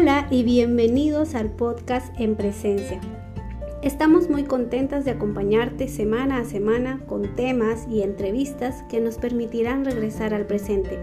Hola 0.00 0.28
y 0.30 0.44
bienvenidos 0.44 1.34
al 1.34 1.50
podcast 1.50 2.14
En 2.20 2.36
Presencia. 2.36 3.00
Estamos 3.82 4.30
muy 4.30 4.44
contentas 4.44 5.04
de 5.04 5.10
acompañarte 5.10 5.88
semana 5.88 6.38
a 6.38 6.44
semana 6.44 7.04
con 7.08 7.34
temas 7.34 7.84
y 7.90 8.02
entrevistas 8.02 8.84
que 8.84 9.00
nos 9.00 9.18
permitirán 9.18 9.84
regresar 9.84 10.34
al 10.34 10.46
presente. 10.46 11.00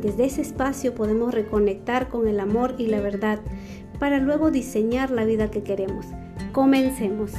Desde 0.00 0.26
ese 0.26 0.42
espacio 0.42 0.94
podemos 0.94 1.34
reconectar 1.34 2.08
con 2.08 2.28
el 2.28 2.38
amor 2.38 2.76
y 2.78 2.86
la 2.86 3.00
verdad 3.00 3.40
para 3.98 4.20
luego 4.20 4.52
diseñar 4.52 5.10
la 5.10 5.24
vida 5.24 5.50
que 5.50 5.64
queremos. 5.64 6.06
Comencemos. 6.52 7.32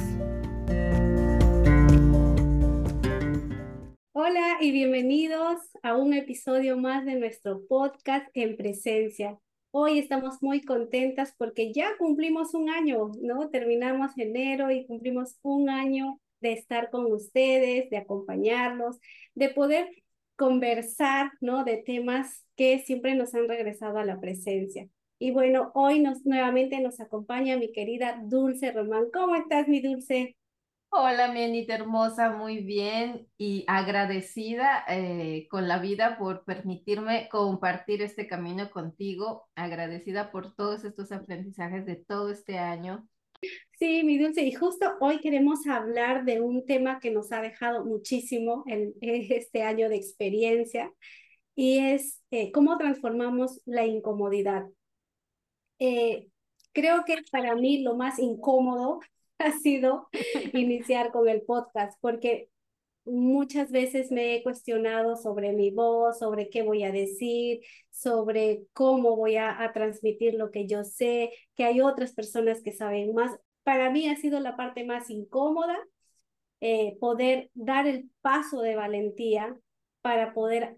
Hola 4.12 4.58
y 4.60 4.72
bienvenidos 4.72 5.56
a 5.82 5.96
un 5.96 6.12
episodio 6.12 6.76
más 6.76 7.06
de 7.06 7.14
nuestro 7.18 7.66
podcast 7.66 8.26
En 8.34 8.58
Presencia. 8.58 9.38
Hoy 9.70 9.98
estamos 9.98 10.42
muy 10.42 10.62
contentas 10.62 11.34
porque 11.36 11.72
ya 11.72 11.96
cumplimos 11.98 12.54
un 12.54 12.70
año, 12.70 13.10
¿no? 13.20 13.50
Terminamos 13.50 14.12
enero 14.16 14.70
y 14.70 14.86
cumplimos 14.86 15.36
un 15.42 15.68
año 15.68 16.20
de 16.40 16.52
estar 16.52 16.90
con 16.90 17.12
ustedes, 17.12 17.90
de 17.90 17.98
acompañarlos, 17.98 18.98
de 19.34 19.50
poder 19.50 19.88
conversar, 20.36 21.32
¿no? 21.40 21.64
De 21.64 21.76
temas 21.78 22.44
que 22.56 22.78
siempre 22.80 23.14
nos 23.14 23.34
han 23.34 23.48
regresado 23.48 23.98
a 23.98 24.04
la 24.04 24.20
presencia. 24.20 24.88
Y 25.18 25.32
bueno, 25.32 25.70
hoy 25.74 26.00
nos, 26.00 26.24
nuevamente 26.24 26.80
nos 26.80 27.00
acompaña 27.00 27.56
mi 27.58 27.72
querida 27.72 28.20
Dulce 28.24 28.72
Román. 28.72 29.06
¿Cómo 29.12 29.36
estás, 29.36 29.68
mi 29.68 29.80
Dulce? 29.80 30.36
Hola, 30.90 31.30
mi 31.32 31.42
Anita 31.44 31.74
hermosa, 31.74 32.30
muy 32.30 32.62
bien 32.64 33.28
y 33.36 33.64
agradecida 33.66 34.84
eh, 34.88 35.46
con 35.50 35.68
la 35.68 35.78
vida 35.78 36.16
por 36.18 36.44
permitirme 36.44 37.28
compartir 37.28 38.00
este 38.00 38.26
camino 38.26 38.70
contigo, 38.70 39.48
agradecida 39.54 40.32
por 40.32 40.54
todos 40.54 40.84
estos 40.84 41.12
aprendizajes 41.12 41.84
de 41.84 41.96
todo 41.96 42.30
este 42.30 42.58
año. 42.58 43.06
Sí, 43.78 44.02
mi 44.02 44.18
dulce, 44.18 44.42
y 44.42 44.52
justo 44.52 44.96
hoy 45.00 45.20
queremos 45.20 45.66
hablar 45.66 46.24
de 46.24 46.40
un 46.40 46.64
tema 46.64 47.00
que 47.00 47.10
nos 47.10 47.32
ha 47.32 47.42
dejado 47.42 47.84
muchísimo 47.84 48.64
en 48.66 48.94
este 49.02 49.62
año 49.62 49.88
de 49.90 49.96
experiencia 49.96 50.90
y 51.54 51.78
es 51.80 52.22
eh, 52.30 52.50
cómo 52.50 52.78
transformamos 52.78 53.60
la 53.66 53.84
incomodidad. 53.84 54.64
Eh, 55.78 56.28
creo 56.72 57.04
que 57.04 57.18
para 57.30 57.54
mí 57.54 57.82
lo 57.82 57.94
más 57.94 58.18
incómodo 58.18 59.00
ha 59.48 59.52
sido 59.58 60.08
iniciar 60.52 61.12
con 61.12 61.28
el 61.28 61.42
podcast, 61.42 61.98
porque 62.00 62.50
muchas 63.04 63.70
veces 63.70 64.10
me 64.10 64.34
he 64.34 64.42
cuestionado 64.42 65.16
sobre 65.16 65.52
mi 65.52 65.70
voz, 65.70 66.18
sobre 66.18 66.50
qué 66.50 66.62
voy 66.62 66.84
a 66.84 66.92
decir, 66.92 67.60
sobre 67.90 68.64
cómo 68.72 69.16
voy 69.16 69.36
a, 69.36 69.70
transmitir 69.72 70.34
lo 70.34 70.50
que 70.50 70.66
yo 70.66 70.84
sé, 70.84 71.30
que 71.56 71.64
hay 71.64 71.80
otras 71.80 72.12
personas 72.12 72.62
que 72.62 72.72
saben 72.72 73.14
más. 73.14 73.38
Para 73.62 73.90
mí 73.90 74.08
ha 74.08 74.16
sido 74.16 74.40
la 74.40 74.56
parte 74.56 74.84
más 74.84 75.10
incómoda 75.10 75.78
eh, 76.60 76.96
poder 77.00 77.50
dar 77.54 77.86
el 77.86 78.10
paso 78.20 78.60
de 78.62 78.76
valentía 78.76 79.56
para 80.02 80.34
poder 80.34 80.76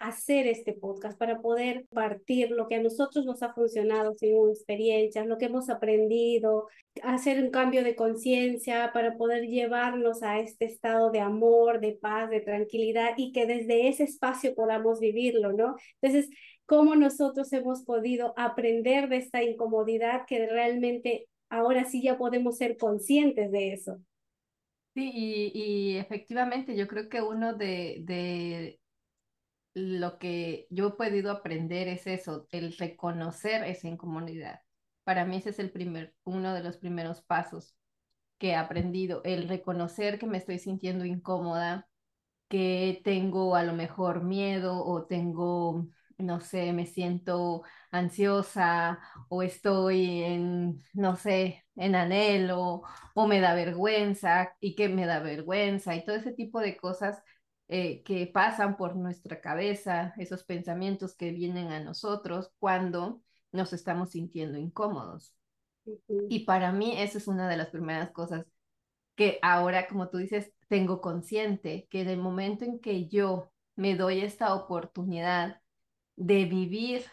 hacer 0.00 0.46
este 0.46 0.72
podcast, 0.72 1.18
para 1.18 1.40
poder 1.40 1.86
partir 1.90 2.50
lo 2.50 2.68
que 2.68 2.76
a 2.76 2.82
nosotros 2.82 3.26
nos 3.26 3.42
ha 3.42 3.52
funcionado 3.52 4.14
según 4.14 4.50
experiencias, 4.50 5.26
lo 5.26 5.36
que 5.36 5.44
hemos 5.44 5.68
aprendido, 5.68 6.68
hacer 7.02 7.42
un 7.42 7.50
cambio 7.50 7.84
de 7.84 7.94
conciencia 7.94 8.92
para 8.94 9.16
poder 9.18 9.46
llevarnos 9.46 10.22
a 10.22 10.40
este 10.40 10.64
estado 10.64 11.10
de 11.10 11.20
amor, 11.20 11.80
de 11.80 11.92
paz, 11.92 12.30
de 12.30 12.40
tranquilidad 12.40 13.10
y 13.18 13.32
que 13.32 13.46
desde 13.46 13.88
ese 13.88 14.04
espacio 14.04 14.54
podamos 14.54 15.00
vivirlo, 15.00 15.52
¿no? 15.52 15.76
Entonces, 16.00 16.30
¿cómo 16.64 16.96
nosotros 16.96 17.52
hemos 17.52 17.84
podido 17.84 18.32
aprender 18.38 19.10
de 19.10 19.18
esta 19.18 19.42
incomodidad 19.42 20.22
que 20.26 20.46
realmente 20.46 21.28
ahora 21.50 21.84
sí 21.84 22.02
ya 22.02 22.16
podemos 22.16 22.56
ser 22.56 22.78
conscientes 22.78 23.52
de 23.52 23.74
eso? 23.74 23.98
Sí, 24.94 25.52
y, 25.54 25.96
efectivamente 25.98 26.74
yo 26.74 26.88
creo 26.88 27.08
que 27.08 27.22
uno 27.22 27.54
de 27.54 28.79
lo 29.74 30.18
que 30.18 30.66
yo 30.70 30.88
he 30.88 30.90
podido 30.92 31.30
aprender 31.30 31.88
es 31.88 32.06
eso, 32.06 32.46
el 32.50 32.76
reconocer 32.76 33.64
esa 33.64 33.88
incomodidad. 33.88 34.60
Para 35.04 35.24
mí 35.24 35.36
ese 35.36 35.50
es 35.50 35.58
el 35.58 35.70
primer, 35.70 36.14
uno 36.24 36.54
de 36.54 36.62
los 36.62 36.76
primeros 36.78 37.22
pasos 37.22 37.76
que 38.38 38.50
he 38.50 38.56
aprendido, 38.56 39.22
el 39.24 39.48
reconocer 39.48 40.18
que 40.18 40.26
me 40.26 40.38
estoy 40.38 40.58
sintiendo 40.58 41.04
incómoda, 41.04 41.88
que 42.48 43.00
tengo 43.04 43.56
a 43.56 43.62
lo 43.64 43.72
mejor 43.74 44.24
miedo 44.24 44.84
o 44.84 45.06
tengo, 45.06 45.86
no 46.18 46.40
sé, 46.40 46.72
me 46.72 46.86
siento 46.86 47.62
ansiosa 47.92 48.98
o 49.28 49.42
estoy 49.42 50.22
en, 50.24 50.82
no 50.94 51.16
sé, 51.16 51.64
en 51.76 51.94
anhelo 51.94 52.82
o 53.14 53.26
me 53.28 53.40
da 53.40 53.54
vergüenza 53.54 54.52
y 54.60 54.74
que 54.74 54.88
me 54.88 55.06
da 55.06 55.20
vergüenza 55.20 55.94
y 55.96 56.04
todo 56.04 56.16
ese 56.16 56.32
tipo 56.32 56.60
de 56.60 56.76
cosas 56.76 57.22
eh, 57.70 58.02
que 58.04 58.26
pasan 58.26 58.76
por 58.76 58.96
nuestra 58.96 59.40
cabeza, 59.40 60.14
esos 60.18 60.44
pensamientos 60.44 61.14
que 61.16 61.32
vienen 61.32 61.72
a 61.72 61.80
nosotros 61.80 62.52
cuando 62.58 63.22
nos 63.52 63.72
estamos 63.72 64.10
sintiendo 64.10 64.58
incómodos. 64.58 65.34
Y 66.28 66.44
para 66.44 66.72
mí 66.72 67.00
esa 67.00 67.18
es 67.18 67.28
una 67.28 67.48
de 67.48 67.56
las 67.56 67.68
primeras 67.68 68.10
cosas 68.10 68.46
que 69.16 69.38
ahora, 69.42 69.88
como 69.88 70.08
tú 70.10 70.18
dices, 70.18 70.52
tengo 70.68 71.00
consciente, 71.00 71.88
que 71.90 72.02
en 72.02 72.08
el 72.08 72.18
momento 72.18 72.64
en 72.64 72.80
que 72.80 73.08
yo 73.08 73.52
me 73.76 73.96
doy 73.96 74.20
esta 74.22 74.54
oportunidad 74.54 75.60
de 76.16 76.44
vivir 76.46 77.04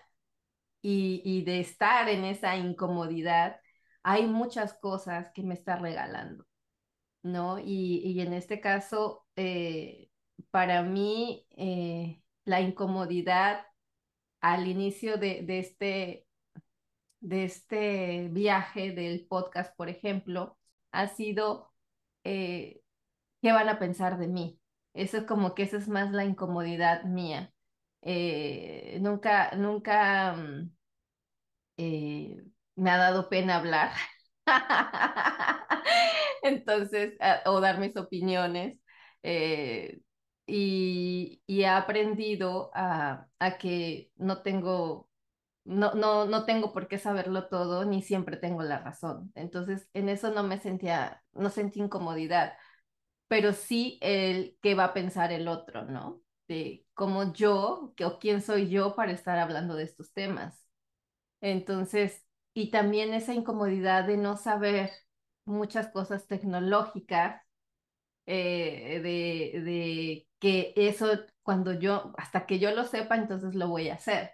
y, 0.81 1.21
y 1.25 1.43
de 1.43 1.59
estar 1.59 2.09
en 2.09 2.23
esa 2.25 2.55
incomodidad, 2.57 3.59
hay 4.03 4.27
muchas 4.27 4.73
cosas 4.75 5.31
que 5.33 5.43
me 5.43 5.53
está 5.53 5.77
regalando, 5.77 6.45
¿no? 7.23 7.59
Y, 7.59 8.01
y 8.05 8.21
en 8.21 8.33
este 8.33 8.61
caso, 8.61 9.25
eh, 9.35 10.06
para 10.57 10.81
mí 10.81 11.45
eh, 11.51 12.19
la 12.45 12.61
incomodidad 12.61 13.67
al 14.41 14.67
inicio 14.67 15.17
de, 15.17 15.45
este, 15.47 16.25
de 17.19 17.43
este 17.45 18.29
viaje 18.29 18.91
del 18.91 19.27
podcast, 19.27 19.75
por 19.77 19.87
ejemplo, 19.87 20.57
ha 20.91 21.09
sido 21.09 21.71
eh, 22.23 22.81
qué 23.43 23.51
van 23.51 23.69
a 23.69 23.77
pensar 23.77 24.17
de 24.17 24.27
mí. 24.29 24.59
Eso 24.95 25.17
es 25.17 25.25
como 25.25 25.53
que 25.53 25.61
esa 25.61 25.77
es 25.77 25.89
más 25.89 26.11
la 26.11 26.25
incomodidad 26.25 27.03
mía. 27.03 27.53
Eh, 28.01 28.97
nunca, 29.01 29.51
nunca 29.55 30.33
mm, 30.33 30.71
me 32.75 32.89
ha 32.89 32.97
dado 32.97 33.29
pena 33.29 33.57
hablar. 33.57 33.91
Entonces, 36.41 37.13
o 37.45 37.59
dar 37.61 37.79
mis 37.79 37.95
opiniones 37.95 38.79
y, 40.47 41.43
he 41.47 41.67
aprendido 41.67 42.71
a, 42.73 43.27
a 43.39 43.57
que 43.57 44.11
no 44.17 44.41
tengo, 44.43 45.09
no, 45.65 45.93
no, 45.95 46.25
no 46.25 46.45
tengo 46.45 46.73
por 46.73 46.87
qué 46.87 46.99
saberlo 46.99 47.47
todo, 47.49 47.85
ni 47.85 48.01
siempre 48.03 48.37
tengo 48.37 48.63
la 48.63 48.79
razón. 48.79 49.31
Entonces, 49.35 49.89
en 49.93 50.09
eso 50.09 50.31
no 50.33 50.43
me 50.43 50.59
sentía, 50.59 51.23
no 51.33 51.49
sentí 51.51 51.81
incomodidad, 51.81 52.55
pero 53.27 53.53
sí 53.53 53.99
el 54.01 54.57
qué 54.61 54.75
va 54.75 54.85
a 54.85 54.93
pensar 54.93 55.31
el 55.33 55.47
otro, 55.47 55.85
¿no? 55.85 56.21
De 56.47 56.85
cómo 56.93 57.33
yo, 57.33 57.93
que, 57.97 58.05
o 58.05 58.19
quién 58.19 58.41
soy 58.41 58.69
yo 58.69 58.95
para 58.95 59.11
estar 59.11 59.37
hablando 59.39 59.75
de 59.75 59.83
estos 59.83 60.13
temas. 60.13 60.65
Entonces, 61.41 62.25
y 62.53 62.71
también 62.71 63.13
esa 63.13 63.33
incomodidad 63.33 64.05
de 64.07 64.17
no 64.17 64.37
saber 64.37 64.91
muchas 65.45 65.89
cosas 65.89 66.27
tecnológicas, 66.27 67.41
eh, 68.25 68.99
de, 69.03 69.61
de 69.61 70.26
que 70.39 70.73
eso 70.75 71.07
cuando 71.43 71.73
yo, 71.73 72.13
hasta 72.17 72.45
que 72.45 72.59
yo 72.59 72.71
lo 72.71 72.85
sepa, 72.85 73.15
entonces 73.17 73.55
lo 73.55 73.69
voy 73.69 73.89
a 73.89 73.95
hacer, 73.95 74.31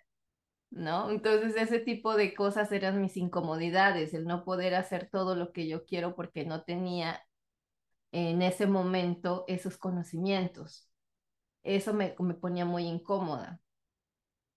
¿no? 0.72 1.12
Entonces 1.12 1.56
ese 1.58 1.80
tipo 1.80 2.16
de 2.16 2.34
cosas 2.36 2.72
eran 2.72 3.02
mis 3.02 3.18
incomodidades, 3.18 4.14
el 4.14 4.26
no 4.26 4.44
poder 4.46 4.76
hacer 4.76 5.10
todo 5.12 5.36
lo 5.36 5.54
que 5.54 5.68
yo 5.68 5.86
quiero 5.86 6.16
porque 6.16 6.46
no 6.46 6.64
tenía 6.64 7.22
en 8.12 8.42
ese 8.42 8.68
momento 8.68 9.46
esos 9.48 9.78
conocimientos. 9.78 10.90
Eso 11.64 11.94
me, 11.94 12.16
me 12.20 12.36
ponía 12.36 12.66
muy 12.66 12.86
incómoda. 12.86 13.62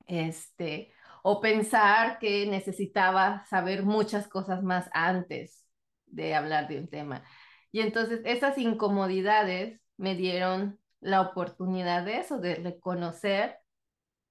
Este, 0.07 0.93
o 1.23 1.41
pensar 1.41 2.19
que 2.21 2.47
necesitaba 2.47 3.45
saber 3.47 3.83
muchas 3.85 4.29
cosas 4.29 4.63
más 4.63 4.89
antes 4.93 5.65
de 6.07 6.35
hablar 6.35 6.69
de 6.69 6.79
un 6.79 6.89
tema. 6.89 7.25
Y 7.73 7.81
entonces 7.81 8.21
esas 8.25 8.57
incomodidades 8.59 9.81
me 9.97 10.15
dieron 10.15 10.79
la 11.01 11.21
oportunidad 11.21 12.05
de 12.05 12.19
eso, 12.19 12.39
de 12.39 12.57
reconocer 12.57 13.59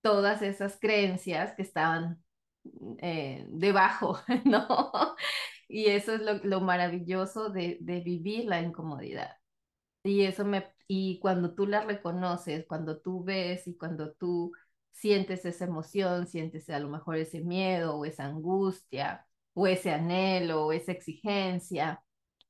todas 0.02 0.42
esas 0.42 0.80
creencias 0.80 1.54
que 1.56 1.64
estaban 1.64 2.24
eh, 3.00 3.46
debajo, 3.50 4.20
¿no? 4.46 4.92
Y 5.68 5.88
eso 5.88 6.14
es 6.14 6.22
lo, 6.44 6.62
maravilloso 6.62 7.50
de, 7.50 7.78
de, 7.82 8.02
vivir 8.02 8.46
la 8.46 8.62
incomodidad. 8.62 9.32
Y 10.04 10.24
eso 10.24 10.46
me, 10.46 10.74
y 10.88 11.20
cuando 11.20 11.56
tú 11.56 11.68
la 11.68 11.84
reconoces, 11.84 12.66
cuando 12.68 13.02
tú 13.02 13.24
ves 13.24 13.68
y 13.68 13.78
cuando 13.78 14.14
tú 14.14 14.52
sientes 14.92 15.46
esa 15.46 15.66
emoción, 15.66 16.28
sientes 16.28 16.70
a 16.70 16.80
lo 16.80 16.90
mejor 16.90 17.18
ese 17.18 17.42
miedo 17.42 17.98
o 17.98 18.06
esa 18.06 18.26
angustia 18.26 19.28
o 19.54 19.68
ese 19.68 19.92
anhelo 19.92 20.68
o 20.68 20.72
esa 20.74 20.92
exigencia, 20.92 22.04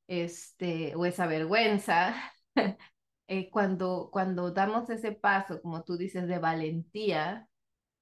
este, 0.08 0.96
o 0.96 1.06
esa 1.06 1.28
vergüenza, 1.28 2.16
eh, 3.28 3.50
cuando, 3.50 4.10
cuando 4.12 4.52
damos 4.52 4.90
ese 4.90 5.12
paso, 5.12 5.62
como 5.62 5.84
tú 5.84 5.98
dices, 5.98 6.28
de 6.28 6.40
valentía, 6.40 7.50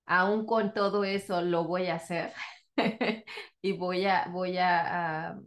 aún 0.06 0.46
con 0.46 0.74
todo 0.74 1.04
eso 1.04 1.42
lo 1.42 1.66
voy 1.66 1.88
a 1.88 1.96
hacer 1.96 2.34
y 3.62 3.74
voy 3.74 4.06
a, 4.06 4.28
voy 4.30 4.58
a, 4.58 5.40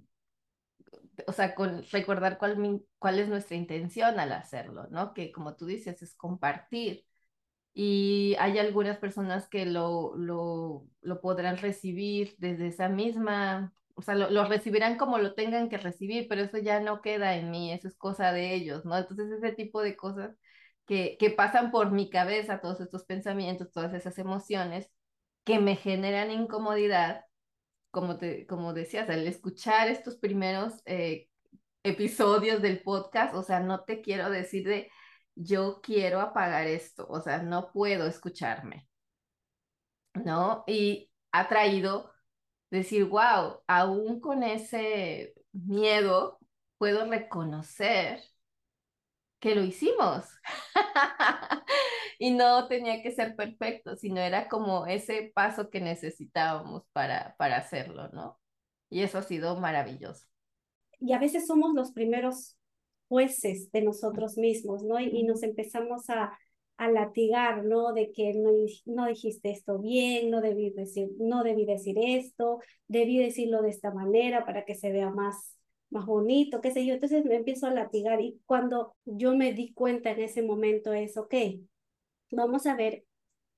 o 1.26 1.32
sea, 1.32 1.54
con, 1.54 1.82
recordar 1.90 2.38
cuál, 2.38 2.82
cuál 2.98 3.18
es 3.18 3.28
nuestra 3.28 3.56
intención 3.56 4.18
al 4.20 4.32
hacerlo, 4.32 4.86
¿no? 4.90 5.14
Que 5.14 5.32
como 5.32 5.56
tú 5.56 5.66
dices, 5.66 6.02
es 6.02 6.14
compartir. 6.14 7.04
Y 7.74 8.36
hay 8.38 8.58
algunas 8.58 8.98
personas 8.98 9.48
que 9.48 9.66
lo, 9.66 10.16
lo, 10.16 10.86
lo 11.02 11.20
podrán 11.20 11.58
recibir 11.58 12.34
desde 12.38 12.68
esa 12.68 12.88
misma, 12.88 13.74
o 13.96 14.02
sea, 14.02 14.14
lo, 14.14 14.30
lo, 14.30 14.44
recibirán 14.44 14.98
como 14.98 15.18
lo 15.18 15.34
tengan 15.34 15.70
que 15.70 15.78
recibir, 15.78 16.28
pero 16.28 16.42
eso 16.42 16.58
ya 16.58 16.80
no 16.80 17.00
queda 17.00 17.36
en 17.36 17.50
mí, 17.50 17.72
eso 17.72 17.88
es 17.88 17.96
cosa 17.96 18.32
de 18.32 18.54
ellos, 18.54 18.84
¿no? 18.84 18.96
Entonces 18.98 19.30
ese 19.32 19.52
tipo 19.52 19.80
de 19.82 19.96
cosas 19.96 20.36
que, 20.86 21.16
que 21.18 21.30
pasan 21.30 21.70
por 21.70 21.90
mi 21.92 22.10
cabeza, 22.10 22.60
todos 22.60 22.80
estos 22.80 23.04
pensamientos, 23.04 23.72
todas 23.72 23.94
esas 23.94 24.18
emociones 24.18 24.90
que 25.44 25.58
me 25.60 25.76
generan 25.76 26.30
incomodidad, 26.30 27.24
como, 27.90 28.18
te, 28.18 28.46
como 28.46 28.74
decías, 28.74 29.08
al 29.08 29.26
escuchar 29.26 29.88
estos 29.88 30.16
primeros 30.16 30.74
eh, 30.84 31.28
episodios 31.82 32.60
del 32.62 32.82
podcast, 32.82 33.34
o 33.34 33.42
sea, 33.42 33.60
no 33.60 33.84
te 33.84 34.02
quiero 34.02 34.30
decir 34.30 34.68
de 34.68 34.90
yo 35.34 35.80
quiero 35.82 36.20
apagar 36.20 36.66
esto, 36.66 37.06
o 37.08 37.20
sea, 37.22 37.42
no 37.42 37.72
puedo 37.72 38.06
escucharme, 38.06 38.88
¿no? 40.14 40.64
Y 40.66 41.10
ha 41.32 41.48
traído 41.48 42.12
decir, 42.70 43.04
wow, 43.04 43.60
aún 43.66 44.20
con 44.20 44.42
ese 44.42 45.34
miedo 45.52 46.38
puedo 46.78 47.08
reconocer 47.08 48.20
que 49.40 49.54
lo 49.54 49.62
hicimos. 49.62 50.24
y 52.18 52.30
no 52.32 52.68
tenía 52.68 53.02
que 53.02 53.12
ser 53.12 53.36
perfecto, 53.36 53.96
sino 53.96 54.20
era 54.20 54.48
como 54.48 54.86
ese 54.86 55.30
paso 55.34 55.70
que 55.70 55.80
necesitábamos 55.80 56.84
para, 56.92 57.36
para 57.38 57.58
hacerlo, 57.58 58.08
¿no? 58.08 58.40
Y 58.88 59.02
eso 59.02 59.18
ha 59.18 59.22
sido 59.22 59.56
maravilloso. 59.56 60.26
Y 60.98 61.12
a 61.12 61.18
veces 61.18 61.46
somos 61.46 61.74
los 61.74 61.92
primeros 61.92 62.56
jueces 63.08 63.70
de 63.72 63.82
nosotros 63.82 64.36
mismos, 64.36 64.82
¿no? 64.82 64.98
Y, 64.98 65.08
y 65.08 65.24
nos 65.24 65.42
empezamos 65.42 66.08
a, 66.08 66.36
a 66.78 66.90
latigar, 66.90 67.64
¿no? 67.64 67.92
De 67.92 68.12
que 68.12 68.34
no, 68.34 68.50
no 68.86 69.06
dijiste 69.06 69.50
esto 69.50 69.78
bien, 69.78 70.30
no 70.30 70.40
debí 70.40 70.70
decir, 70.70 71.10
no 71.18 71.42
debí 71.42 71.64
decir 71.64 71.96
esto, 71.98 72.60
debí 72.88 73.18
decirlo 73.18 73.62
de 73.62 73.70
esta 73.70 73.92
manera 73.92 74.44
para 74.44 74.64
que 74.64 74.74
se 74.74 74.92
vea 74.92 75.10
más 75.10 75.52
más 75.90 76.06
bonito, 76.06 76.60
qué 76.60 76.70
sé 76.72 76.84
yo. 76.84 76.94
Entonces 76.94 77.24
me 77.24 77.36
empiezo 77.36 77.66
a 77.66 77.70
latigar 77.74 78.20
y 78.20 78.40
cuando 78.44 78.94
yo 79.04 79.36
me 79.36 79.52
di 79.52 79.72
cuenta 79.72 80.10
en 80.10 80.20
ese 80.20 80.42
momento 80.42 80.92
es, 80.92 81.16
ok, 81.16 81.34
vamos 82.30 82.66
a 82.66 82.74
ver 82.76 83.04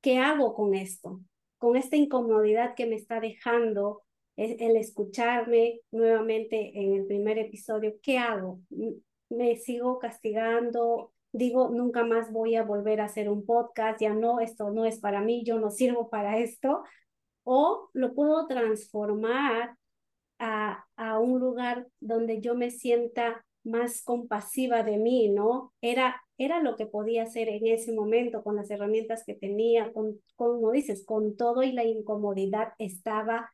qué 0.01 0.19
hago 0.19 0.55
con 0.55 0.75
esto, 0.75 1.21
con 1.59 1.77
esta 1.77 1.97
incomodidad 1.97 2.75
que 2.75 2.87
me 2.87 2.97
está 2.97 3.21
dejando 3.21 4.03
el 4.37 4.77
escucharme 4.77 5.81
nuevamente 5.91 6.71
en 6.79 6.95
el 6.95 7.07
primer 7.07 7.39
episodio, 7.39 7.95
¿qué 8.03 8.19
hago? 8.19 8.61
¿Me 9.29 9.57
sigo 9.57 9.99
castigando? 9.99 11.13
Digo, 11.33 11.71
nunca 11.71 12.05
más 12.05 12.33
voy 12.33 12.57
a 12.57 12.63
volver 12.63 13.01
a 13.01 13.05
hacer 13.05 13.29
un 13.29 13.45
podcast, 13.45 14.01
ya 14.01 14.15
no, 14.15 14.41
esto 14.41 14.71
no 14.71 14.85
es 14.85 14.99
para 14.99 15.21
mí, 15.21 15.45
yo 15.45 15.59
no 15.59 15.71
sirvo 15.71 16.09
para 16.09 16.39
esto. 16.39 16.83
O 17.45 17.91
lo 17.93 18.15
puedo 18.15 18.47
transformar 18.47 19.77
a, 20.39 20.85
a 20.97 21.19
un 21.19 21.41
lugar 21.41 21.87
donde 22.01 22.41
yo 22.41 22.55
me 22.55 22.71
sienta 22.71 23.45
más 23.65 24.03
compasiva 24.03 24.83
de 24.83 24.99
mí, 24.99 25.29
¿no? 25.29 25.73
Era, 25.81 26.21
era 26.39 26.63
lo 26.63 26.77
que 26.77 26.87
podía 26.87 27.25
hacer 27.25 27.49
en 27.49 27.67
ese 27.67 27.93
momento 27.93 28.43
con 28.43 28.57
las 28.57 28.71
herramientas 28.71 29.25
que 29.25 29.35
tenía, 29.35 29.93
con, 29.93 30.21
como 30.37 30.71
dices, 30.73 31.05
con 31.05 31.37
todo 31.37 31.63
y 31.63 31.73
la 31.73 31.85
incomodidad 31.85 32.73
estaba 32.79 33.53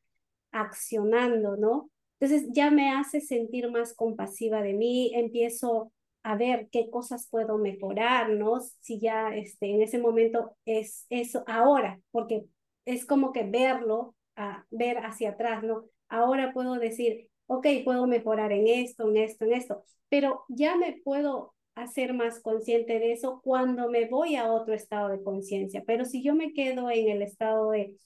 accionando, 0.53 1.57
¿no? 1.57 1.91
Entonces 2.19 2.49
ya 2.53 2.71
me 2.71 2.91
hace 2.91 3.21
sentir 3.21 3.71
más 3.71 3.95
compasiva 3.95 4.63
de 4.63 4.75
mí, 4.75 5.13
empiezo 5.15 5.93
a 6.25 6.37
ver 6.37 6.69
qué 6.73 6.91
cosas 6.91 7.29
puedo 7.31 7.59
mejorar, 7.59 8.31
¿no? 8.31 8.61
Si 8.81 8.99
ya 9.01 9.35
este, 9.35 9.71
en 9.71 9.83
ese 9.83 9.99
momento 9.99 10.57
es 10.65 11.07
eso 11.11 11.45
ahora, 11.47 12.01
porque 12.11 12.47
es 12.87 13.07
como 13.07 13.33
que 13.33 13.45
verlo, 13.45 14.15
a 14.37 14.65
ver 14.71 14.99
hacia 15.05 15.31
atrás, 15.31 15.63
¿no? 15.63 15.85
Ahora 16.09 16.53
puedo 16.53 16.75
decir, 16.75 17.29
ok, 17.47 17.67
puedo 17.85 18.07
mejorar 18.07 18.53
en 18.53 18.67
esto, 18.69 19.09
en 19.09 19.19
esto, 19.19 19.45
en 19.45 19.53
esto, 19.53 19.85
pero 20.09 20.45
ya 20.49 20.77
me 20.77 21.01
puedo 21.05 21.55
hacer 21.75 22.15
más 22.15 22.41
consciente 22.41 22.99
de 22.99 23.13
eso 23.13 23.41
cuando 23.45 23.91
me 23.91 24.09
voy 24.09 24.37
a 24.37 24.51
otro 24.53 24.75
estado 24.75 25.09
de 25.11 25.23
conciencia. 25.23 25.83
Pero 25.87 26.05
si 26.05 26.23
yo 26.23 26.35
me 26.35 26.53
quedo 26.53 26.91
en 26.91 27.09
el 27.11 27.23
estado 27.23 27.71
de, 27.73 27.97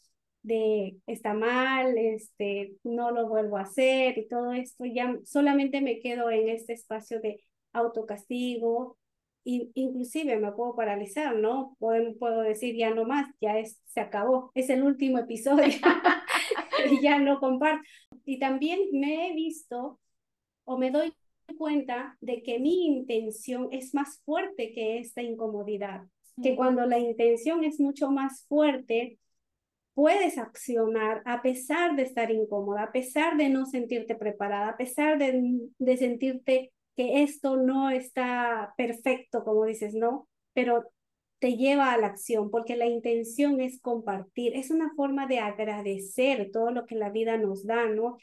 de 0.42 0.96
está 1.06 1.34
mal, 1.34 1.96
este, 1.98 2.76
no 2.82 3.10
lo 3.10 3.28
vuelvo 3.28 3.58
a 3.58 3.62
hacer 3.62 4.18
y 4.18 4.26
todo 4.28 4.52
esto, 4.52 4.84
ya 4.86 5.16
solamente 5.24 5.80
me 5.82 6.00
quedo 6.00 6.30
en 6.30 6.48
este 6.48 6.72
espacio 6.72 7.20
de 7.20 7.44
autocastigo, 7.78 8.98
y 9.44 9.70
inclusive 9.74 10.38
me 10.38 10.52
puedo 10.52 10.76
paralizar, 10.76 11.34
¿no? 11.36 11.74
Puedo, 11.78 12.14
puedo 12.18 12.42
decir 12.42 12.76
ya 12.76 12.90
no 12.92 13.06
más, 13.06 13.34
ya 13.40 13.58
es, 13.58 13.80
se 13.86 14.00
acabó, 14.00 14.50
es 14.54 14.68
el 14.68 14.82
último 14.82 15.18
episodio 15.18 15.64
y 16.90 17.00
ya 17.00 17.18
no 17.18 17.40
comparto. 17.40 17.82
Y 18.26 18.38
también 18.38 18.78
me 18.92 19.30
he 19.30 19.34
visto 19.34 19.98
o 20.64 20.76
me 20.76 20.90
doy 20.90 21.14
cuenta 21.56 22.18
de 22.20 22.42
que 22.42 22.58
mi 22.58 22.84
intención 22.84 23.68
es 23.72 23.94
más 23.94 24.20
fuerte 24.26 24.72
que 24.74 24.98
esta 24.98 25.22
incomodidad, 25.22 26.02
que 26.42 26.54
cuando 26.54 26.84
la 26.84 26.98
intención 26.98 27.64
es 27.64 27.80
mucho 27.80 28.10
más 28.10 28.44
fuerte, 28.48 29.18
puedes 29.94 30.36
accionar 30.36 31.22
a 31.24 31.40
pesar 31.40 31.96
de 31.96 32.02
estar 32.02 32.30
incómoda, 32.30 32.82
a 32.82 32.92
pesar 32.92 33.38
de 33.38 33.48
no 33.48 33.64
sentirte 33.64 34.14
preparada, 34.14 34.68
a 34.68 34.76
pesar 34.76 35.16
de, 35.16 35.42
de 35.78 35.96
sentirte 35.96 36.70
que 36.98 37.22
esto 37.22 37.56
no 37.56 37.90
está 37.90 38.74
perfecto, 38.76 39.44
como 39.44 39.64
dices, 39.64 39.94
¿no? 39.94 40.26
Pero 40.52 40.82
te 41.38 41.56
lleva 41.56 41.92
a 41.92 41.96
la 41.96 42.08
acción, 42.08 42.50
porque 42.50 42.74
la 42.74 42.86
intención 42.86 43.60
es 43.60 43.80
compartir, 43.80 44.56
es 44.56 44.72
una 44.72 44.92
forma 44.96 45.28
de 45.28 45.38
agradecer 45.38 46.50
todo 46.52 46.72
lo 46.72 46.86
que 46.86 46.96
la 46.96 47.10
vida 47.10 47.36
nos 47.38 47.64
da, 47.64 47.86
¿no? 47.86 48.16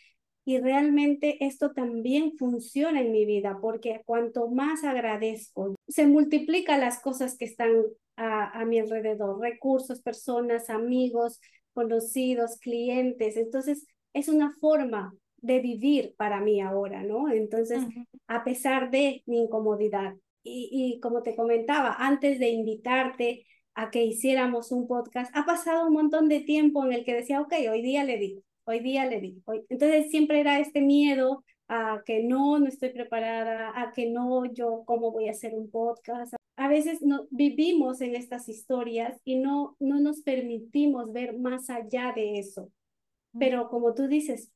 Y 0.44 0.60
realmente 0.60 1.38
esto 1.46 1.72
también 1.72 2.34
funciona 2.38 3.00
en 3.00 3.14
mi 3.14 3.26
vida, 3.26 3.60
porque 3.62 4.02
cuanto 4.06 4.50
más 4.50 4.84
agradezco, 4.84 5.76
se 5.88 6.06
multiplican 6.06 6.82
las 6.82 7.00
cosas 7.00 7.38
que 7.38 7.46
están 7.46 7.72
a, 8.18 8.60
a 8.60 8.66
mi 8.66 8.80
alrededor, 8.80 9.40
recursos, 9.40 10.02
personas, 10.02 10.70
amigos, 10.70 11.40
conocidos, 11.74 12.58
clientes. 12.58 13.38
Entonces, 13.38 13.88
es 14.12 14.28
una 14.28 14.54
forma 14.60 15.14
de 15.46 15.60
vivir 15.60 16.16
para 16.18 16.40
mí 16.42 16.62
ahora, 16.62 17.04
¿no? 17.04 17.30
Entonces, 17.30 17.84
a 18.28 18.44
pesar 18.44 18.92
de 18.92 19.24
mi 19.26 19.40
incomodidad, 19.44 20.16
y, 20.44 21.00
como 21.02 21.24
te 21.24 21.36
comentaba, 21.36 21.96
antes 21.98 22.40
de 22.40 22.50
invitarte 22.50 23.46
a 23.74 23.90
que 23.90 24.04
hiciéramos 24.06 24.72
un 24.72 24.88
podcast, 24.88 25.36
ha 25.36 25.46
pasado 25.46 25.88
un 25.88 25.94
montón 25.94 26.30
de 26.30 26.42
tiempo 26.42 26.86
en 26.86 26.94
el 26.94 27.04
que 27.04 27.16
decía, 27.16 27.42
ok, 27.42 27.54
hoy 27.72 27.82
día 27.82 28.04
le 28.04 28.18
digo, 28.18 28.42
hoy 28.66 28.80
día 28.80 29.06
le 29.06 29.20
digo. 29.22 29.42
Entonces 29.70 30.10
siempre 30.12 30.40
era 30.40 30.60
este 30.60 30.82
miedo 30.82 31.44
a 31.68 32.04
que 32.06 32.24
no, 32.24 32.60
no 32.60 32.68
estoy 32.68 32.90
preparada, 32.90 33.74
a 33.76 33.92
que 33.92 34.10
no, 34.10 34.46
yo 34.46 34.84
cómo 34.86 35.12
voy 35.12 35.28
a 35.28 35.32
hacer 35.32 35.56
un 35.56 35.70
podcast. 35.72 36.36
A 36.58 36.68
veces 36.68 37.02
no, 37.02 37.28
vivimos 37.32 38.02
en 38.02 38.16
estas 38.16 38.48
historias 38.48 39.20
y 39.26 39.38
no, 39.38 39.76
no 39.80 40.00
nos 40.00 40.22
permitimos 40.22 41.12
ver 41.12 41.38
más 41.38 41.70
allá 41.70 42.14
de 42.16 42.40
eso. 42.40 42.72
Pero 43.38 43.68
como 43.70 43.94
tú 43.94 44.08
dices, 44.08 44.52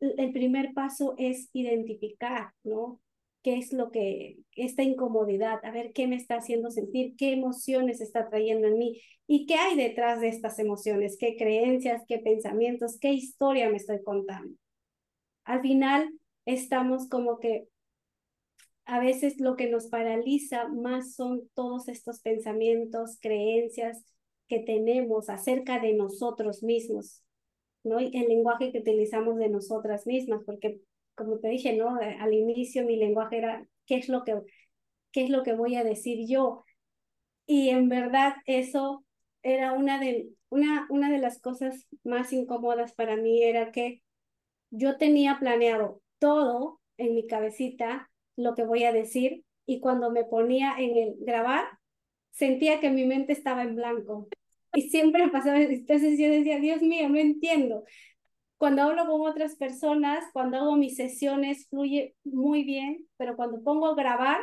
el 0.00 0.32
primer 0.32 0.72
paso 0.74 1.14
es 1.18 1.50
identificar, 1.52 2.52
¿no? 2.64 3.00
qué 3.42 3.56
es 3.56 3.72
lo 3.72 3.90
que, 3.90 4.38
esta 4.56 4.82
incomodidad, 4.82 5.64
a 5.64 5.70
ver 5.70 5.92
qué 5.92 6.06
me 6.06 6.16
está 6.16 6.36
haciendo 6.36 6.70
sentir, 6.70 7.14
qué 7.16 7.32
emociones 7.32 8.00
está 8.00 8.28
trayendo 8.28 8.66
en 8.66 8.78
mí 8.78 9.00
y 9.26 9.46
qué 9.46 9.54
hay 9.54 9.76
detrás 9.76 10.20
de 10.20 10.28
estas 10.28 10.58
emociones, 10.58 11.16
qué 11.18 11.36
creencias, 11.36 12.02
qué 12.08 12.18
pensamientos, 12.18 12.98
qué 13.00 13.12
historia 13.12 13.70
me 13.70 13.76
estoy 13.76 14.02
contando. 14.02 14.54
Al 15.44 15.62
final 15.62 16.12
estamos 16.44 17.08
como 17.08 17.38
que 17.38 17.68
a 18.84 19.00
veces 19.00 19.38
lo 19.38 19.56
que 19.56 19.68
nos 19.68 19.86
paraliza 19.88 20.68
más 20.68 21.14
son 21.14 21.48
todos 21.54 21.88
estos 21.88 22.20
pensamientos, 22.20 23.18
creencias 23.20 24.02
que 24.48 24.60
tenemos 24.60 25.28
acerca 25.28 25.78
de 25.78 25.92
nosotros 25.94 26.62
mismos, 26.62 27.22
¿no? 27.84 27.98
El 27.98 28.10
lenguaje 28.28 28.72
que 28.72 28.80
utilizamos 28.80 29.36
de 29.36 29.48
nosotras 29.48 30.06
mismas, 30.06 30.42
porque 30.44 30.80
como 31.14 31.38
te 31.38 31.48
dije, 31.48 31.76
¿no? 31.76 32.00
Eh, 32.00 32.16
al 32.20 32.34
inicio 32.34 32.84
mi 32.84 32.96
lenguaje 32.96 33.38
era, 33.38 33.66
¿qué 33.86 33.96
es 33.96 34.08
lo 34.08 34.24
que, 34.24 34.40
qué 35.12 35.24
es 35.24 35.30
lo 35.30 35.42
que 35.42 35.54
voy 35.54 35.76
a 35.76 35.84
decir 35.84 36.26
yo? 36.28 36.64
Y 37.46 37.70
en 37.70 37.88
verdad 37.88 38.34
eso 38.46 39.04
era 39.42 39.72
una 39.72 39.98
de, 40.00 40.30
una, 40.50 40.86
una 40.90 41.10
de 41.10 41.18
las 41.18 41.40
cosas 41.40 41.86
más 42.04 42.32
incómodas 42.32 42.92
para 42.94 43.16
mí, 43.16 43.42
era 43.42 43.72
que 43.72 44.02
yo 44.70 44.98
tenía 44.98 45.38
planeado 45.38 46.02
todo 46.18 46.80
en 46.96 47.14
mi 47.14 47.26
cabecita, 47.26 48.10
lo 48.36 48.54
que 48.54 48.64
voy 48.64 48.84
a 48.84 48.92
decir, 48.92 49.44
y 49.66 49.80
cuando 49.80 50.10
me 50.10 50.24
ponía 50.24 50.74
en 50.78 50.96
el 50.96 51.16
grabar, 51.20 51.66
sentía 52.30 52.80
que 52.80 52.90
mi 52.90 53.04
mente 53.04 53.32
estaba 53.32 53.62
en 53.62 53.76
blanco. 53.76 54.28
Y 54.74 54.90
siempre 54.90 55.28
pasaba, 55.28 55.60
entonces 55.60 56.18
yo 56.18 56.30
decía, 56.30 56.58
Dios 56.58 56.82
mío, 56.82 57.08
no 57.08 57.18
entiendo. 57.18 57.84
Cuando 58.58 58.82
hablo 58.82 59.06
con 59.06 59.22
otras 59.22 59.56
personas, 59.56 60.24
cuando 60.32 60.58
hago 60.58 60.76
mis 60.76 60.96
sesiones, 60.96 61.68
fluye 61.68 62.16
muy 62.24 62.64
bien, 62.64 63.06
pero 63.16 63.36
cuando 63.36 63.62
pongo 63.62 63.86
a 63.86 63.94
grabar, 63.94 64.40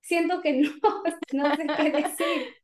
siento 0.00 0.40
que 0.42 0.54
no, 0.54 0.70
no 1.32 1.56
sé 1.56 1.66
qué 1.76 1.90
decir. 1.90 2.54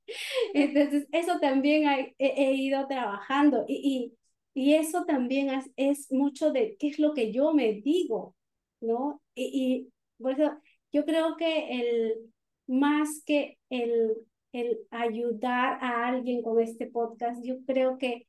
Entonces, 0.54 1.08
eso 1.12 1.38
también 1.40 2.14
he, 2.18 2.52
ido 2.54 2.86
trabajando 2.86 3.64
y, 3.66 4.12
y, 4.54 4.68
y 4.68 4.74
eso 4.74 5.04
también 5.04 5.50
es, 5.50 5.70
es, 5.76 6.12
mucho 6.12 6.52
de 6.52 6.76
qué 6.78 6.88
es 6.88 6.98
lo 6.98 7.14
que 7.14 7.32
yo 7.32 7.52
me 7.52 7.72
digo, 7.74 8.34
¿no? 8.80 9.22
Y, 9.34 9.88
y 10.18 10.22
por 10.22 10.32
eso 10.32 10.56
yo 10.92 11.04
creo 11.04 11.36
que 11.36 11.80
el, 11.80 12.32
más 12.66 13.22
que 13.24 13.58
el, 13.70 14.16
el 14.56 14.78
ayudar 14.90 15.78
a 15.82 16.08
alguien 16.08 16.42
con 16.42 16.60
este 16.60 16.86
podcast, 16.86 17.44
yo 17.44 17.56
creo 17.66 17.98
que 17.98 18.26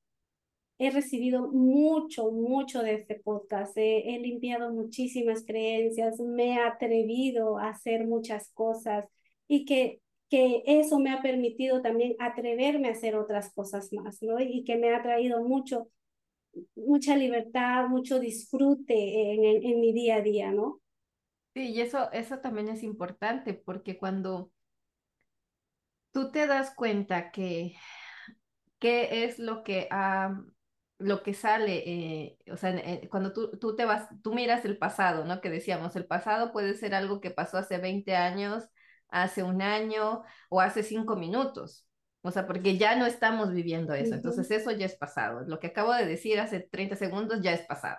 he 0.77 0.91
recibido 0.91 1.47
mucho, 1.47 2.31
mucho 2.31 2.83
de 2.83 2.95
este 2.95 3.15
podcast. 3.15 3.73
He, 3.77 4.19
limpiado 4.19 4.73
muchísimas 4.73 5.45
creencias, 5.45 6.19
me 6.19 6.55
he 6.55 6.59
atrevido 6.59 7.57
a 7.57 7.69
hacer 7.69 8.05
muchas 8.05 8.51
cosas 8.53 9.05
y 9.47 9.65
que, 9.65 10.01
que 10.29 10.63
eso 10.65 10.99
me 10.99 11.11
ha 11.11 11.21
permitido 11.21 11.81
también 11.81 12.15
atreverme 12.19 12.89
a 12.89 12.91
hacer 12.91 13.15
otras 13.15 13.53
cosas 13.53 13.91
más, 13.93 14.21
¿no? 14.21 14.39
Y 14.39 14.65
que 14.65 14.75
me 14.77 14.93
ha 14.93 15.01
traído 15.01 15.41
mucho, 15.43 15.87
mucha 16.75 17.15
libertad, 17.15 17.87
mucho 17.87 18.19
disfrute 18.19 19.31
en, 19.31 19.45
en, 19.45 19.63
en 19.63 19.79
mi 19.79 19.93
día 19.93 20.17
a 20.17 20.21
día, 20.21 20.51
¿no? 20.51 20.81
Sí, 21.53 21.71
y 21.71 21.79
eso, 21.81 22.11
eso 22.11 22.39
también 22.39 22.67
es 22.67 22.83
importante 22.83 23.53
porque 23.53 23.97
cuando 23.97 24.51
tú 26.11 26.31
te 26.31 26.47
das 26.47 26.71
cuenta 26.75 27.31
que 27.31 27.75
qué 28.79 29.25
es 29.25 29.39
lo 29.39 29.63
que 29.63 29.87
ha 29.91 30.35
lo 30.99 31.21
que 31.21 31.33
sale, 31.33 31.83
eh, 31.85 32.37
o 32.51 32.57
sea, 32.57 32.71
eh, 32.71 33.07
cuando 33.09 33.31
tú, 33.31 33.51
tú 33.59 33.75
te 33.75 33.85
vas, 33.85 34.09
tú 34.23 34.33
miras 34.33 34.65
el 34.65 34.77
pasado, 34.77 35.25
¿no? 35.25 35.41
Que 35.41 35.49
decíamos, 35.49 35.95
el 35.95 36.07
pasado 36.07 36.51
puede 36.51 36.73
ser 36.75 36.95
algo 36.95 37.21
que 37.21 37.31
pasó 37.31 37.57
hace 37.57 37.77
20 37.77 38.15
años, 38.15 38.67
hace 39.09 39.43
un 39.43 39.61
año 39.61 40.23
o 40.49 40.59
hace 40.61 40.83
cinco 40.83 41.15
minutos. 41.15 41.87
O 42.21 42.31
sea, 42.31 42.47
porque 42.47 42.77
ya 42.77 42.95
no 42.95 43.05
estamos 43.05 43.53
viviendo 43.53 43.93
eso. 43.93 44.15
Entonces, 44.15 44.49
eso 44.51 44.71
ya 44.71 44.85
es 44.85 44.95
pasado. 44.95 45.41
Lo 45.47 45.59
que 45.59 45.67
acabo 45.67 45.93
de 45.93 46.05
decir 46.05 46.39
hace 46.39 46.59
30 46.59 46.95
segundos 46.95 47.41
ya 47.41 47.53
es 47.53 47.61
pasado. 47.61 47.97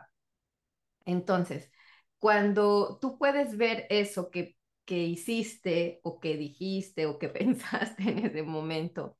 Entonces, 1.06 1.70
cuando 2.18 2.98
tú 3.00 3.18
puedes 3.18 3.56
ver 3.56 3.86
eso 3.90 4.30
que, 4.30 4.57
que 4.88 4.98
hiciste 5.14 6.00
o 6.08 6.20
que 6.20 6.36
dijiste 6.36 7.06
o 7.06 7.18
que 7.20 7.28
pensaste 7.40 8.02
en 8.12 8.18
ese 8.26 8.42
momento 8.42 9.18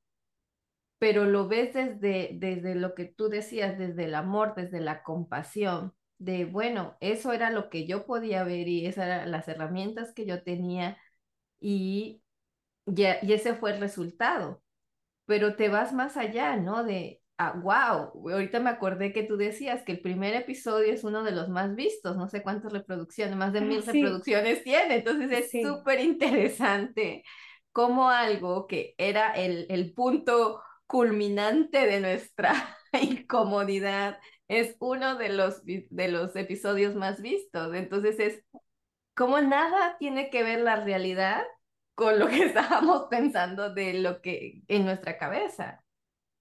pero 0.99 1.25
lo 1.25 1.47
ves 1.47 1.73
desde, 1.73 2.31
desde 2.33 2.75
lo 2.75 2.93
que 2.93 3.05
tú 3.05 3.29
decías, 3.29 3.77
desde 3.77 4.05
el 4.05 4.15
amor, 4.15 4.53
desde 4.55 4.81
la 4.81 5.01
compasión, 5.03 5.93
de, 6.17 6.45
bueno, 6.45 6.97
eso 6.99 7.31
era 7.33 7.49
lo 7.51 7.69
que 7.69 7.87
yo 7.87 8.05
podía 8.05 8.43
ver 8.43 8.67
y 8.67 8.85
esas 8.85 9.05
eran 9.05 9.31
las 9.31 9.47
herramientas 9.47 10.13
que 10.13 10.25
yo 10.25 10.43
tenía 10.43 10.97
y, 11.61 12.23
ya, 12.85 13.19
y 13.23 13.33
ese 13.33 13.55
fue 13.55 13.73
el 13.73 13.81
resultado. 13.81 14.63
Pero 15.25 15.55
te 15.55 15.69
vas 15.69 15.93
más 15.93 16.17
allá, 16.17 16.57
¿no? 16.57 16.83
De, 16.83 17.18
ah, 17.39 17.53
wow, 17.55 18.31
ahorita 18.31 18.59
me 18.59 18.69
acordé 18.69 19.11
que 19.11 19.23
tú 19.23 19.37
decías 19.37 19.81
que 19.83 19.93
el 19.93 20.01
primer 20.01 20.35
episodio 20.35 20.93
es 20.93 21.03
uno 21.03 21.23
de 21.23 21.31
los 21.31 21.49
más 21.49 21.75
vistos, 21.75 22.17
no 22.17 22.27
sé 22.27 22.43
cuántas 22.43 22.71
reproducciones, 22.71 23.35
más 23.35 23.53
de 23.53 23.59
ah, 23.59 23.63
mil 23.63 23.83
reproducciones 23.83 24.63
tiene, 24.63 24.97
entonces 24.97 25.31
es 25.31 25.63
súper 25.65 26.01
interesante 26.01 27.23
como 27.71 28.09
algo 28.09 28.67
que 28.67 28.93
era 28.97 29.33
el, 29.33 29.65
el 29.69 29.93
punto 29.93 30.61
culminante 30.85 31.85
de 31.85 32.01
nuestra 32.01 32.77
incomodidad. 33.01 34.19
Es 34.47 34.75
uno 34.79 35.15
de 35.15 35.29
los, 35.29 35.63
de 35.63 36.07
los 36.07 36.35
episodios 36.35 36.95
más 36.95 37.21
vistos. 37.21 37.75
Entonces 37.75 38.19
es 38.19 38.43
como 39.15 39.39
nada 39.41 39.97
tiene 39.99 40.29
que 40.29 40.43
ver 40.43 40.61
la 40.61 40.77
realidad 40.77 41.43
con 41.93 42.17
lo 42.19 42.27
que 42.27 42.43
estábamos 42.45 43.03
pensando 43.09 43.73
de 43.73 43.93
lo 43.93 44.21
que 44.21 44.63
en 44.67 44.85
nuestra 44.85 45.17
cabeza, 45.17 45.83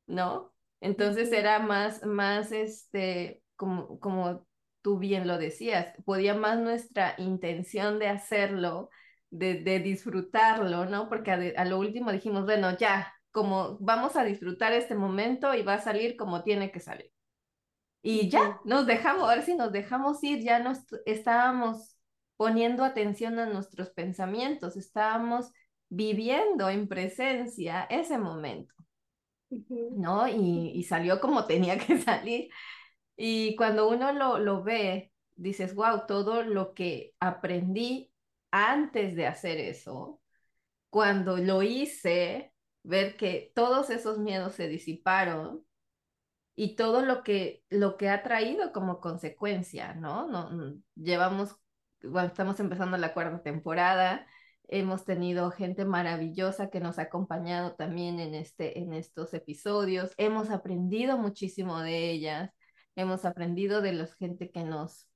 ¿no? 0.06 0.54
Entonces 0.80 1.32
era 1.32 1.58
más, 1.58 2.04
más, 2.04 2.52
este, 2.52 3.42
como, 3.56 3.98
como 4.00 4.46
tú 4.82 4.98
bien 4.98 5.26
lo 5.26 5.38
decías, 5.38 5.94
podía 6.04 6.34
más 6.34 6.58
nuestra 6.58 7.14
intención 7.18 7.98
de 7.98 8.08
hacerlo, 8.08 8.90
de, 9.30 9.54
de 9.62 9.80
disfrutarlo, 9.80 10.86
¿no? 10.86 11.08
Porque 11.08 11.30
a, 11.30 11.60
a, 11.60 11.64
lo 11.64 11.78
último 11.78 12.12
dijimos, 12.12 12.44
bueno, 12.44 12.76
ya, 12.76 13.12
como 13.30 13.78
vamos 13.80 14.16
a 14.16 14.24
disfrutar 14.24 14.72
este 14.72 14.94
momento 14.94 15.54
y 15.54 15.62
va 15.62 15.74
a 15.74 15.80
salir 15.80 16.16
como 16.16 16.42
tiene 16.42 16.70
que 16.70 16.80
salir. 16.80 17.10
Y 18.02 18.28
ya, 18.30 18.60
nos 18.64 18.86
dejamos, 18.86 19.28
a 19.28 19.34
ver 19.34 19.44
si 19.44 19.54
nos 19.54 19.72
dejamos 19.72 20.22
ir, 20.22 20.42
ya 20.42 20.60
nos 20.60 20.78
estábamos 21.04 21.96
poniendo 22.36 22.84
atención 22.84 23.38
a 23.40 23.46
nuestros 23.46 23.90
pensamientos, 23.90 24.76
estábamos 24.76 25.52
viviendo 25.88 26.68
en 26.68 26.86
presencia 26.86 27.86
ese 27.90 28.16
momento, 28.16 28.72
¿no? 29.50 30.28
Y, 30.28 30.72
y, 30.74 30.82
salió 30.84 31.20
como 31.20 31.46
tenía 31.46 31.78
que 31.78 31.98
salir. 32.02 32.50
Y 33.16 33.56
cuando 33.56 33.88
uno 33.88 34.12
lo, 34.12 34.38
lo 34.38 34.62
ve, 34.62 35.12
dices, 35.36 35.74
wow, 35.74 36.06
todo 36.06 36.42
lo 36.44 36.74
que 36.74 37.14
aprendí 37.20 38.12
antes 38.50 39.16
de 39.16 39.26
hacer 39.26 39.58
eso, 39.58 40.20
cuando 40.90 41.36
lo 41.38 41.62
hice, 41.62 42.52
ver 42.82 43.16
que 43.16 43.52
todos 43.54 43.90
esos 43.90 44.18
miedos 44.18 44.54
se 44.54 44.68
disiparon 44.68 45.64
y 46.54 46.76
todo 46.76 47.02
lo 47.02 47.22
que, 47.22 47.64
lo 47.70 47.96
que 47.96 48.08
ha 48.08 48.22
traído 48.22 48.72
como 48.72 49.00
consecuencia, 49.00 49.94
¿no? 49.94 50.26
no 50.28 50.50
mm, 50.50 50.82
llevamos, 50.96 51.56
bueno, 52.02 52.28
estamos 52.28 52.58
empezando 52.60 52.96
la 52.96 53.14
cuarta 53.14 53.42
temporada, 53.42 54.26
hemos 54.68 55.04
tenido 55.04 55.50
gente 55.50 55.84
maravillosa 55.84 56.70
que 56.70 56.80
nos 56.80 56.98
ha 56.98 57.02
acompañado 57.02 57.74
también 57.74 58.20
en, 58.20 58.34
este, 58.34 58.78
en 58.78 58.92
estos 58.92 59.34
episodios, 59.34 60.12
hemos 60.18 60.50
aprendido 60.50 61.18
muchísimo 61.18 61.80
de 61.80 62.10
ellas, 62.10 62.50
hemos 62.94 63.24
aprendido 63.24 63.80
de 63.80 63.92
la 63.94 64.06
gente 64.18 64.50
que 64.50 64.64
nos, 64.64 65.08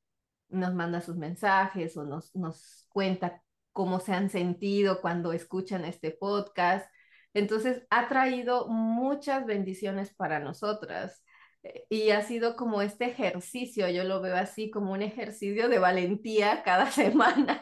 nos 0.49 0.75
manda 0.75 1.00
sus 1.00 1.16
mensajes 1.16 1.97
o 1.97 2.04
nos, 2.04 2.35
nos 2.35 2.87
cuenta 2.88 3.42
cómo 3.73 4.00
se 4.00 4.12
han 4.12 4.30
sentido 4.30 5.00
cuando 5.00 5.32
escuchan 5.32 5.85
este 5.85 6.11
podcast. 6.11 6.87
Entonces, 7.35 7.82
ha 7.90 8.09
traído 8.09 8.68
muchas 8.68 9.47
bendiciones 9.47 10.14
para 10.14 10.38
nosotras 10.40 11.23
eh, 11.62 11.85
y 11.88 12.11
ha 12.11 12.23
sido 12.23 12.56
como 12.56 12.82
este 12.82 13.06
ejercicio, 13.06 13.88
yo 13.88 14.04
lo 14.04 14.21
veo 14.21 14.37
así 14.37 14.71
como 14.71 14.92
un 14.92 15.02
ejercicio 15.02 15.68
de 15.68 15.78
valentía 15.78 16.62
cada 16.62 16.90
semana, 16.90 17.61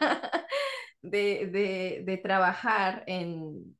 de, 1.01 1.47
de, 1.47 2.03
de, 2.05 2.17
trabajar 2.17 3.03
en, 3.07 3.77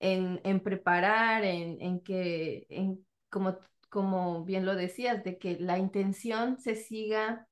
en, 0.00 0.40
en 0.44 0.60
preparar, 0.60 1.44
en, 1.44 1.80
en 1.80 2.00
que, 2.00 2.66
en, 2.70 3.06
como, 3.30 3.58
como 3.88 4.44
bien 4.44 4.66
lo 4.66 4.74
decías, 4.74 5.24
de 5.24 5.38
que 5.38 5.58
la 5.58 5.78
intención 5.78 6.58
se 6.58 6.74
siga 6.74 7.48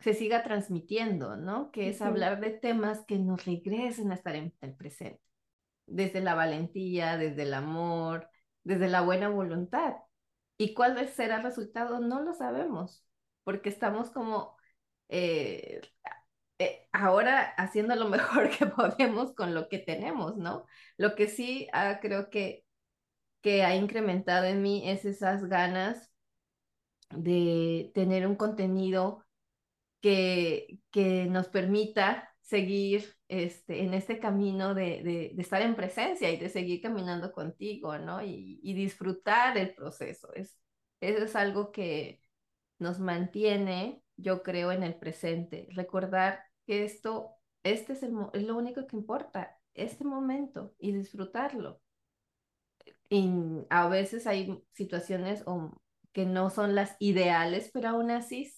se 0.00 0.14
siga 0.14 0.44
transmitiendo, 0.44 1.36
¿no? 1.36 1.72
Que 1.72 1.88
es 1.88 2.00
hablar 2.02 2.40
de 2.40 2.50
temas 2.50 3.04
que 3.06 3.18
nos 3.18 3.44
regresen 3.44 4.12
a 4.12 4.14
estar 4.14 4.36
en 4.36 4.54
el 4.60 4.74
presente 4.74 5.20
desde 5.88 6.20
la 6.20 6.34
valentía, 6.34 7.16
desde 7.16 7.42
el 7.42 7.54
amor, 7.54 8.28
desde 8.64 8.88
la 8.88 9.00
buena 9.00 9.28
voluntad. 9.28 9.94
¿Y 10.56 10.74
cuál 10.74 11.08
será 11.08 11.36
el 11.38 11.42
resultado? 11.44 12.00
No 12.00 12.20
lo 12.22 12.34
sabemos, 12.34 13.04
porque 13.44 13.68
estamos 13.70 14.10
como 14.10 14.56
eh, 15.08 15.80
eh, 16.58 16.88
ahora 16.92 17.42
haciendo 17.56 17.94
lo 17.96 18.08
mejor 18.08 18.50
que 18.56 18.66
podemos 18.66 19.32
con 19.34 19.54
lo 19.54 19.68
que 19.68 19.78
tenemos, 19.78 20.36
¿no? 20.36 20.66
Lo 20.96 21.14
que 21.14 21.28
sí 21.28 21.68
ah, 21.72 21.98
creo 22.00 22.30
que, 22.30 22.64
que 23.42 23.64
ha 23.64 23.76
incrementado 23.76 24.46
en 24.46 24.62
mí 24.62 24.88
es 24.90 25.04
esas 25.04 25.44
ganas 25.46 26.12
de 27.10 27.90
tener 27.94 28.26
un 28.26 28.36
contenido 28.36 29.24
que, 30.00 30.80
que 30.90 31.26
nos 31.26 31.48
permita 31.48 32.34
seguir 32.40 33.16
este, 33.28 33.82
en 33.82 33.94
este 33.94 34.18
camino 34.18 34.74
de, 34.74 35.02
de, 35.02 35.34
estar 35.38 35.62
en 35.62 35.76
presencia 35.76 36.30
y 36.30 36.38
de 36.38 36.48
seguir 36.48 36.80
caminando 36.82 37.32
contigo, 37.32 37.98
¿no? 37.98 38.22
Y, 38.22 38.60
y 38.62 38.74
disfrutar 38.74 39.58
el 39.58 39.74
proceso. 39.74 40.32
Es, 40.34 40.58
eso 41.00 41.24
es 41.24 41.36
algo 41.36 41.72
que 41.72 42.22
nos 42.78 43.00
mantiene, 43.00 44.02
yo 44.16 44.42
creo, 44.42 44.72
en 44.72 44.82
el 44.82 44.94
presente. 44.96 45.68
Recordar 45.72 46.47
que 46.68 46.84
esto, 46.84 47.32
este 47.64 47.94
es, 47.94 48.02
el, 48.02 48.14
es 48.34 48.42
lo 48.44 48.56
único 48.56 48.86
que 48.86 48.94
importa, 48.94 49.58
este 49.74 50.04
momento 50.04 50.74
y 50.78 50.92
disfrutarlo. 50.92 51.80
Y 53.08 53.30
a 53.70 53.88
veces 53.88 54.26
hay 54.26 54.62
situaciones 54.74 55.42
que 56.12 56.26
no 56.26 56.50
son 56.50 56.74
las 56.74 56.94
ideales, 56.98 57.70
pero 57.72 57.88
aún 57.88 58.10
así 58.10 58.52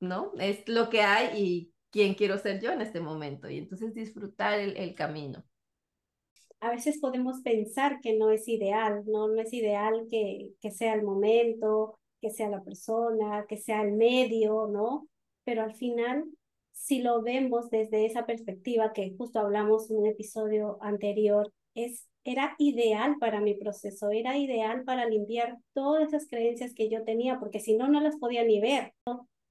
¿no? 0.00 0.32
Es 0.38 0.66
lo 0.66 0.88
que 0.90 1.02
hay 1.02 1.38
y 1.38 1.74
quién 1.90 2.14
quiero 2.14 2.38
ser 2.38 2.60
yo 2.60 2.72
en 2.72 2.80
este 2.80 3.00
momento. 3.00 3.48
Y 3.50 3.58
entonces 3.58 3.94
disfrutar 3.94 4.58
el, 4.58 4.76
el 4.76 4.94
camino. 4.94 5.44
A 6.60 6.70
veces 6.70 6.98
podemos 7.00 7.40
pensar 7.42 8.00
que 8.00 8.16
no 8.16 8.30
es 8.30 8.48
ideal, 8.48 9.04
¿no? 9.06 9.28
No 9.28 9.40
es 9.40 9.52
ideal 9.52 10.06
que, 10.10 10.52
que 10.60 10.70
sea 10.70 10.94
el 10.94 11.02
momento, 11.02 11.98
que 12.20 12.30
sea 12.30 12.48
la 12.48 12.62
persona, 12.62 13.46
que 13.48 13.56
sea 13.58 13.82
el 13.82 13.92
medio, 13.92 14.68
¿no? 14.68 15.08
Pero 15.44 15.62
al 15.62 15.74
final, 15.74 16.24
si 16.72 17.00
lo 17.00 17.22
vemos 17.22 17.70
desde 17.70 18.06
esa 18.06 18.26
perspectiva 18.26 18.92
que 18.92 19.14
justo 19.16 19.38
hablamos 19.38 19.90
en 19.90 19.98
un 19.98 20.06
episodio 20.06 20.78
anterior, 20.80 21.52
es, 21.74 22.06
era 22.24 22.54
ideal 22.58 23.16
para 23.18 23.40
mi 23.40 23.54
proceso, 23.54 24.10
era 24.10 24.36
ideal 24.36 24.84
para 24.84 25.06
limpiar 25.06 25.58
todas 25.72 26.08
esas 26.08 26.28
creencias 26.28 26.74
que 26.74 26.88
yo 26.88 27.04
tenía, 27.04 27.38
porque 27.38 27.60
si 27.60 27.76
no, 27.76 27.88
no 27.88 28.00
las 28.00 28.16
podía 28.16 28.44
ni 28.44 28.60
ver. 28.60 28.92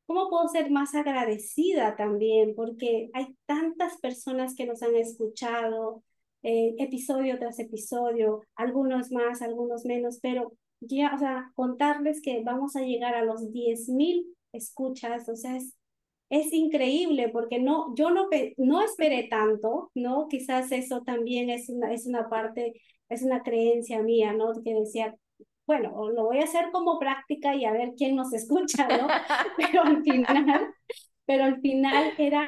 ¿Cómo 0.05 0.29
puedo 0.29 0.47
ser 0.49 0.69
más 0.71 0.93
agradecida 0.93 1.95
también? 1.95 2.53
Porque 2.55 3.09
hay 3.13 3.27
tantas 3.45 3.97
personas 3.99 4.55
que 4.55 4.65
nos 4.65 4.81
han 4.83 4.95
escuchado, 4.95 6.03
eh, 6.43 6.75
episodio 6.79 7.37
tras 7.39 7.59
episodio, 7.59 8.41
algunos 8.55 9.11
más, 9.11 9.41
algunos 9.41 9.85
menos, 9.85 10.19
pero 10.21 10.51
ya, 10.81 11.13
o 11.15 11.17
sea, 11.19 11.51
contarles 11.55 12.21
que 12.21 12.43
vamos 12.43 12.75
a 12.75 12.81
llegar 12.81 13.15
a 13.15 13.23
los 13.23 13.51
10.000 13.51 14.25
escuchas, 14.51 15.29
o 15.29 15.35
sea, 15.35 15.55
es, 15.55 15.73
es 16.31 16.53
increíble 16.53 17.29
porque 17.29 17.59
no, 17.59 17.93
yo 17.95 18.09
no, 18.09 18.29
no 18.57 18.81
esperé 18.81 19.27
tanto, 19.29 19.91
¿no? 19.93 20.27
Quizás 20.29 20.71
eso 20.71 21.01
también 21.01 21.49
es 21.49 21.67
una, 21.69 21.93
es 21.93 22.07
una 22.07 22.29
parte, 22.29 22.73
es 23.09 23.21
una 23.21 23.43
creencia 23.43 24.01
mía, 24.01 24.31
¿no? 24.31 24.53
Que 24.63 24.73
decía, 24.73 25.13
bueno, 25.67 26.09
lo 26.09 26.23
voy 26.23 26.39
a 26.39 26.45
hacer 26.45 26.71
como 26.71 26.99
práctica 26.99 27.53
y 27.53 27.65
a 27.65 27.73
ver 27.73 27.93
quién 27.97 28.15
nos 28.15 28.31
escucha, 28.33 28.87
¿no? 28.87 29.07
Pero 29.57 29.83
al 29.83 30.03
final, 30.03 30.73
pero 31.25 31.43
al 31.43 31.59
final 31.59 32.13
era, 32.17 32.47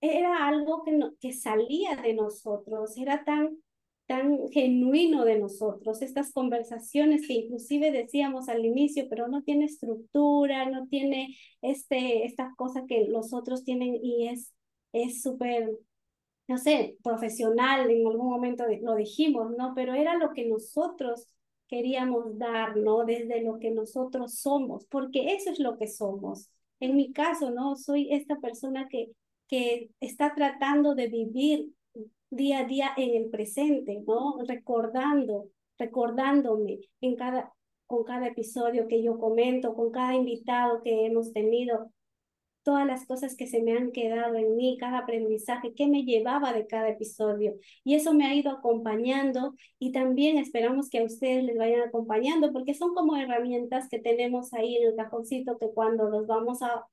era 0.00 0.46
algo 0.46 0.84
que, 0.84 0.92
no, 0.92 1.10
que 1.20 1.32
salía 1.32 1.96
de 1.96 2.14
nosotros, 2.14 2.96
era 2.96 3.24
tan 3.24 3.58
tan 4.08 4.48
genuino 4.50 5.24
de 5.24 5.38
nosotros, 5.38 6.02
estas 6.02 6.32
conversaciones 6.32 7.26
que 7.28 7.34
inclusive 7.34 7.92
decíamos 7.92 8.48
al 8.48 8.64
inicio, 8.64 9.06
pero 9.08 9.28
no 9.28 9.42
tiene 9.44 9.66
estructura, 9.66 10.68
no 10.70 10.88
tiene 10.88 11.36
este, 11.62 12.24
esta 12.26 12.54
cosa 12.56 12.84
que 12.88 13.06
los 13.08 13.32
otros 13.34 13.64
tienen 13.64 13.94
y 14.02 14.28
es 14.28 14.52
es 14.92 15.22
súper, 15.22 15.70
no 16.48 16.58
sé, 16.58 16.96
profesional, 17.02 17.90
en 17.90 18.06
algún 18.06 18.28
momento 18.30 18.64
lo 18.82 18.94
dijimos, 18.96 19.52
¿no? 19.56 19.74
Pero 19.74 19.94
era 19.94 20.16
lo 20.16 20.32
que 20.32 20.46
nosotros 20.46 21.28
queríamos 21.68 22.38
dar, 22.38 22.76
¿no? 22.76 23.04
Desde 23.04 23.42
lo 23.42 23.58
que 23.58 23.70
nosotros 23.70 24.34
somos, 24.40 24.86
porque 24.86 25.34
eso 25.34 25.50
es 25.50 25.58
lo 25.60 25.76
que 25.78 25.86
somos. 25.88 26.50
En 26.80 26.96
mi 26.96 27.12
caso, 27.12 27.50
¿no? 27.50 27.76
Soy 27.76 28.08
esta 28.12 28.36
persona 28.40 28.88
que, 28.88 29.10
que 29.48 29.90
está 30.00 30.34
tratando 30.34 30.94
de 30.94 31.08
vivir 31.08 31.68
día 32.30 32.60
a 32.60 32.64
día 32.64 32.90
en 32.96 33.14
el 33.22 33.30
presente, 33.30 34.02
¿no? 34.06 34.38
Recordando, 34.46 35.48
recordándome 35.78 36.80
en 37.00 37.16
cada, 37.16 37.52
con 37.86 38.04
cada 38.04 38.28
episodio 38.28 38.88
que 38.88 39.02
yo 39.02 39.18
comento, 39.18 39.74
con 39.74 39.90
cada 39.90 40.14
invitado 40.14 40.82
que 40.82 41.06
hemos 41.06 41.32
tenido, 41.32 41.90
todas 42.68 42.86
las 42.86 43.06
cosas 43.06 43.34
que 43.34 43.46
se 43.46 43.62
me 43.62 43.72
han 43.72 43.92
quedado 43.92 44.34
en 44.34 44.54
mí, 44.54 44.76
cada 44.78 44.98
aprendizaje, 44.98 45.72
que 45.72 45.86
me 45.86 46.04
llevaba 46.04 46.52
de 46.52 46.66
cada 46.66 46.90
episodio. 46.90 47.54
Y 47.82 47.94
eso 47.94 48.12
me 48.12 48.26
ha 48.26 48.34
ido 48.34 48.50
acompañando 48.50 49.54
y 49.78 49.90
también 49.90 50.36
esperamos 50.36 50.90
que 50.90 50.98
a 50.98 51.04
ustedes 51.04 51.44
les 51.44 51.56
vayan 51.56 51.80
acompañando 51.80 52.52
porque 52.52 52.74
son 52.74 52.94
como 52.94 53.16
herramientas 53.16 53.88
que 53.88 53.98
tenemos 54.00 54.52
ahí 54.52 54.76
en 54.76 54.88
el 54.88 54.96
cajoncito 54.96 55.56
que 55.58 55.70
cuando 55.72 56.10
los 56.10 56.26
vamos 56.26 56.60
a 56.60 56.84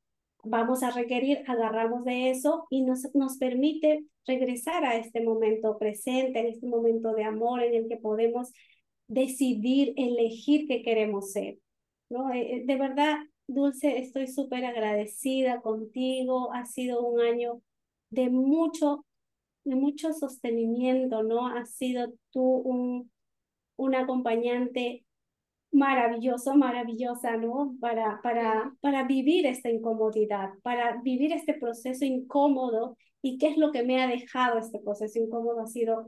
vamos 0.46 0.84
a 0.84 0.92
requerir, 0.92 1.44
agarramos 1.48 2.04
de 2.06 2.32
eso 2.32 2.68
y 2.70 2.84
nos, 2.84 3.14
nos 3.14 3.38
permite 3.38 4.06
regresar 4.26 4.86
a 4.86 4.96
este 4.96 5.22
momento 5.22 5.78
presente, 5.78 6.40
en 6.40 6.48
este 6.48 6.68
momento 6.68 7.14
de 7.14 7.24
amor 7.24 7.64
en 7.64 7.74
el 7.76 7.88
que 7.88 7.98
podemos 7.98 8.52
decidir, 9.08 9.94
elegir 9.98 10.68
qué 10.68 10.82
queremos 10.82 11.32
ser. 11.32 11.58
¿no? 12.10 12.32
Eh, 12.32 12.58
eh, 12.58 12.64
de 12.66 12.76
verdad, 12.76 13.18
Dulce, 13.48 14.00
estoy 14.00 14.28
súper 14.28 14.66
agradecida 14.66 15.62
contigo. 15.62 16.52
Ha 16.54 16.66
sido 16.66 17.06
un 17.06 17.22
año 17.22 17.62
de 18.10 18.30
mucho, 18.30 19.06
de 19.64 19.76
mucho 19.76 20.14
sostenimiento, 20.14 21.24
¿no? 21.24 21.48
Has 21.48 21.76
sido 21.76 22.14
tú 22.32 22.42
un, 22.42 23.12
un 23.76 23.96
acompañante 23.96 25.05
maravilloso, 25.76 26.56
maravillosa, 26.56 27.38
¿no? 27.38 27.76
Para, 27.80 28.22
para, 28.24 28.74
para 28.82 29.04
vivir 29.04 29.46
esta 29.46 29.70
incomodidad, 29.70 30.50
para 30.64 31.02
vivir 31.02 31.34
este 31.34 31.54
proceso 31.54 32.06
incómodo. 32.06 32.98
¿Y 33.22 33.38
qué 33.38 33.48
es 33.50 33.58
lo 33.58 33.72
que 33.72 33.84
me 33.84 34.02
ha 34.02 34.08
dejado 34.08 34.58
este 34.60 34.80
proceso 34.80 35.20
incómodo? 35.20 35.62
Ha 35.62 35.68
sido 35.68 36.06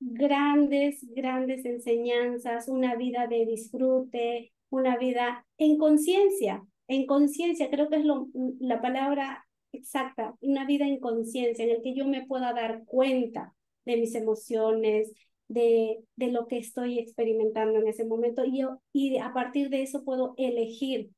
grandes, 0.00 1.04
grandes 1.14 1.64
enseñanzas, 1.64 2.68
una 2.68 2.94
vida 2.96 3.26
de 3.26 3.46
disfrute, 3.46 4.52
una 4.68 4.98
vida 4.98 5.46
en 5.58 5.78
conciencia, 5.78 6.62
en 6.88 7.06
conciencia, 7.06 7.70
creo 7.70 7.88
que 7.88 7.96
es 7.96 8.04
lo, 8.04 8.28
la 8.60 8.80
palabra 8.80 9.46
exacta, 9.72 10.34
una 10.40 10.66
vida 10.66 10.86
en 10.86 11.00
conciencia, 11.00 11.64
en 11.64 11.70
el 11.70 11.82
que 11.82 11.94
yo 11.94 12.06
me 12.06 12.26
pueda 12.26 12.52
dar 12.52 12.84
cuenta 12.84 13.54
de 13.84 13.96
mis 13.96 14.14
emociones, 14.14 15.12
de, 15.48 16.04
de 16.16 16.32
lo 16.32 16.46
que 16.48 16.58
estoy 16.58 16.98
experimentando 16.98 17.78
en 17.78 17.88
ese 17.88 18.04
momento 18.04 18.44
y, 18.44 18.64
y 18.92 19.18
a 19.18 19.32
partir 19.32 19.70
de 19.70 19.82
eso 19.82 20.04
puedo 20.04 20.34
elegir 20.36 21.10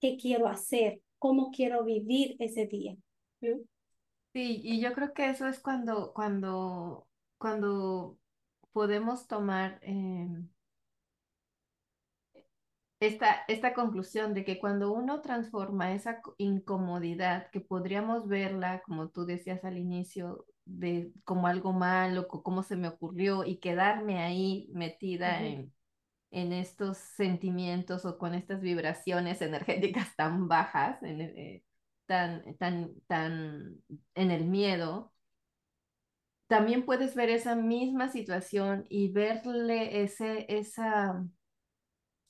qué 0.00 0.16
quiero 0.16 0.48
hacer, 0.48 1.02
cómo 1.18 1.50
quiero 1.50 1.84
vivir 1.84 2.36
ese 2.38 2.66
día. 2.66 2.96
Sí, 4.32 4.60
y 4.62 4.80
yo 4.80 4.92
creo 4.92 5.12
que 5.14 5.30
eso 5.30 5.46
es 5.48 5.58
cuando, 5.60 6.12
cuando, 6.12 7.08
cuando 7.38 8.18
podemos 8.72 9.26
tomar 9.26 9.80
eh, 9.82 10.28
esta, 13.00 13.44
esta 13.48 13.74
conclusión 13.74 14.34
de 14.34 14.44
que 14.44 14.58
cuando 14.58 14.92
uno 14.92 15.20
transforma 15.22 15.92
esa 15.94 16.20
incomodidad, 16.36 17.50
que 17.50 17.60
podríamos 17.60 18.28
verla, 18.28 18.82
como 18.82 19.08
tú 19.08 19.24
decías 19.24 19.64
al 19.64 19.78
inicio, 19.78 20.46
de 20.68 21.12
como 21.24 21.46
algo 21.46 21.72
malo, 21.72 22.28
como 22.28 22.62
se 22.62 22.76
me 22.76 22.88
ocurrió 22.88 23.44
y 23.44 23.58
quedarme 23.58 24.18
ahí 24.22 24.68
metida 24.72 25.42
en, 25.42 25.72
en 26.30 26.52
estos 26.52 26.98
sentimientos 26.98 28.04
o 28.04 28.18
con 28.18 28.34
estas 28.34 28.60
vibraciones 28.60 29.42
energéticas 29.42 30.14
tan 30.16 30.48
bajas, 30.48 31.02
en, 31.02 31.20
eh, 31.22 31.64
tan, 32.06 32.56
tan, 32.58 32.92
tan 33.06 33.82
en 34.14 34.30
el 34.30 34.44
miedo, 34.46 35.12
también 36.48 36.84
puedes 36.84 37.14
ver 37.14 37.30
esa 37.30 37.54
misma 37.54 38.08
situación 38.08 38.86
y 38.88 39.12
verle 39.12 40.02
ese, 40.02 40.46
esa, 40.48 41.24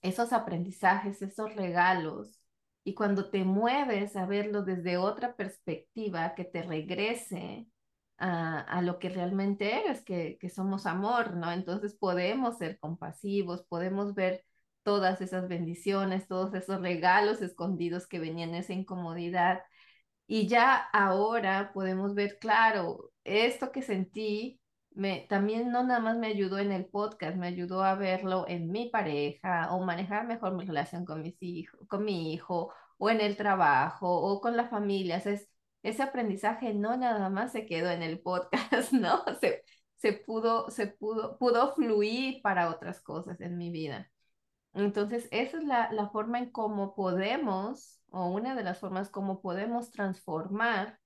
esos 0.02 0.32
aprendizajes, 0.32 1.22
esos 1.22 1.54
regalos, 1.54 2.40
y 2.84 2.94
cuando 2.94 3.30
te 3.30 3.44
mueves 3.44 4.16
a 4.16 4.26
verlo 4.26 4.62
desde 4.62 4.96
otra 4.96 5.36
perspectiva 5.36 6.34
que 6.34 6.44
te 6.44 6.62
regrese 6.62 7.66
a, 8.18 8.80
lo 8.82 8.98
que 8.98 9.08
realmente 9.08 9.80
eres, 9.80 10.02
que, 10.04 10.38
que 10.40 10.50
somos 10.50 10.86
amor, 10.86 11.36
¿no? 11.36 11.52
Entonces 11.52 11.94
podemos 11.94 12.58
ser 12.58 12.78
compasivos, 12.78 13.64
podemos 13.68 14.14
ver 14.14 14.44
todas 14.82 15.20
esas 15.20 15.48
bendiciones, 15.48 16.28
todos 16.28 16.54
esos 16.54 16.80
regalos 16.80 17.42
escondidos 17.42 18.06
que 18.06 18.18
venían 18.18 18.50
en 18.50 18.56
esa 18.56 18.72
incomodidad. 18.72 19.62
Y 20.26 20.48
ya 20.48 20.76
ahora 20.92 21.72
podemos 21.74 22.14
ver, 22.14 22.38
claro, 22.40 23.10
esto 23.24 23.72
que 23.72 23.82
sentí 23.82 24.60
me, 24.98 25.26
también 25.28 25.70
no 25.70 25.84
nada 25.84 26.00
más 26.00 26.16
me 26.18 26.28
ayudó 26.28 26.58
en 26.58 26.72
el 26.72 26.86
podcast, 26.86 27.36
me 27.36 27.46
ayudó 27.48 27.84
a 27.84 27.94
verlo 27.94 28.46
en 28.48 28.70
mi 28.70 28.90
pareja 28.90 29.72
o 29.74 29.84
manejar 29.84 30.26
mejor 30.26 30.54
mi 30.56 30.64
relación 30.66 31.04
con 31.04 31.22
mis 31.22 31.36
hijos, 31.42 31.80
con 31.88 32.04
mi 32.04 32.32
hijo 32.32 32.72
o 32.98 33.10
en 33.10 33.20
el 33.20 33.36
trabajo 33.36 34.08
o 34.10 34.40
con 34.40 34.56
la 34.56 34.68
familia. 34.68 35.18
es, 35.18 35.48
ese 35.88 36.02
aprendizaje 36.02 36.74
no 36.74 36.96
nada 36.96 37.30
más 37.30 37.52
se 37.52 37.66
quedó 37.66 37.90
en 37.90 38.02
el 38.02 38.20
podcast, 38.20 38.92
¿no? 38.92 39.24
Se, 39.40 39.64
se 39.96 40.12
pudo, 40.12 40.70
se 40.70 40.88
pudo, 40.88 41.38
pudo 41.38 41.74
fluir 41.74 42.40
para 42.42 42.70
otras 42.70 43.00
cosas 43.00 43.40
en 43.40 43.56
mi 43.58 43.70
vida. 43.70 44.10
Entonces, 44.74 45.28
esa 45.32 45.58
es 45.58 45.64
la, 45.64 45.90
la 45.92 46.10
forma 46.10 46.38
en 46.38 46.50
cómo 46.50 46.94
podemos, 46.94 48.00
o 48.10 48.28
una 48.28 48.54
de 48.54 48.62
las 48.62 48.78
formas 48.78 49.10
como 49.10 49.40
podemos 49.40 49.90
transformar 49.90 50.98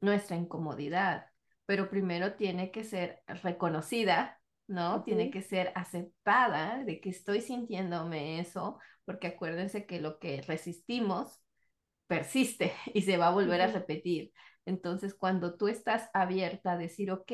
nuestra 0.00 0.36
incomodidad, 0.36 1.26
pero 1.66 1.88
primero 1.88 2.34
tiene 2.34 2.70
que 2.70 2.84
ser 2.84 3.22
reconocida, 3.26 4.40
¿no? 4.66 5.02
Tiene 5.04 5.30
que 5.30 5.42
ser 5.42 5.72
aceptada 5.74 6.84
de 6.84 7.00
que 7.00 7.10
estoy 7.10 7.40
sintiéndome 7.40 8.40
eso, 8.40 8.78
porque 9.04 9.28
acuérdense 9.28 9.86
que 9.86 10.00
lo 10.00 10.18
que 10.18 10.42
resistimos 10.42 11.40
persiste 12.06 12.72
y 12.94 13.02
se 13.02 13.16
va 13.16 13.28
a 13.28 13.32
volver 13.32 13.60
a 13.62 13.68
repetir. 13.68 14.32
Entonces, 14.64 15.14
cuando 15.14 15.56
tú 15.56 15.68
estás 15.68 16.10
abierta 16.14 16.72
a 16.72 16.78
decir, 16.78 17.10
ok, 17.10 17.32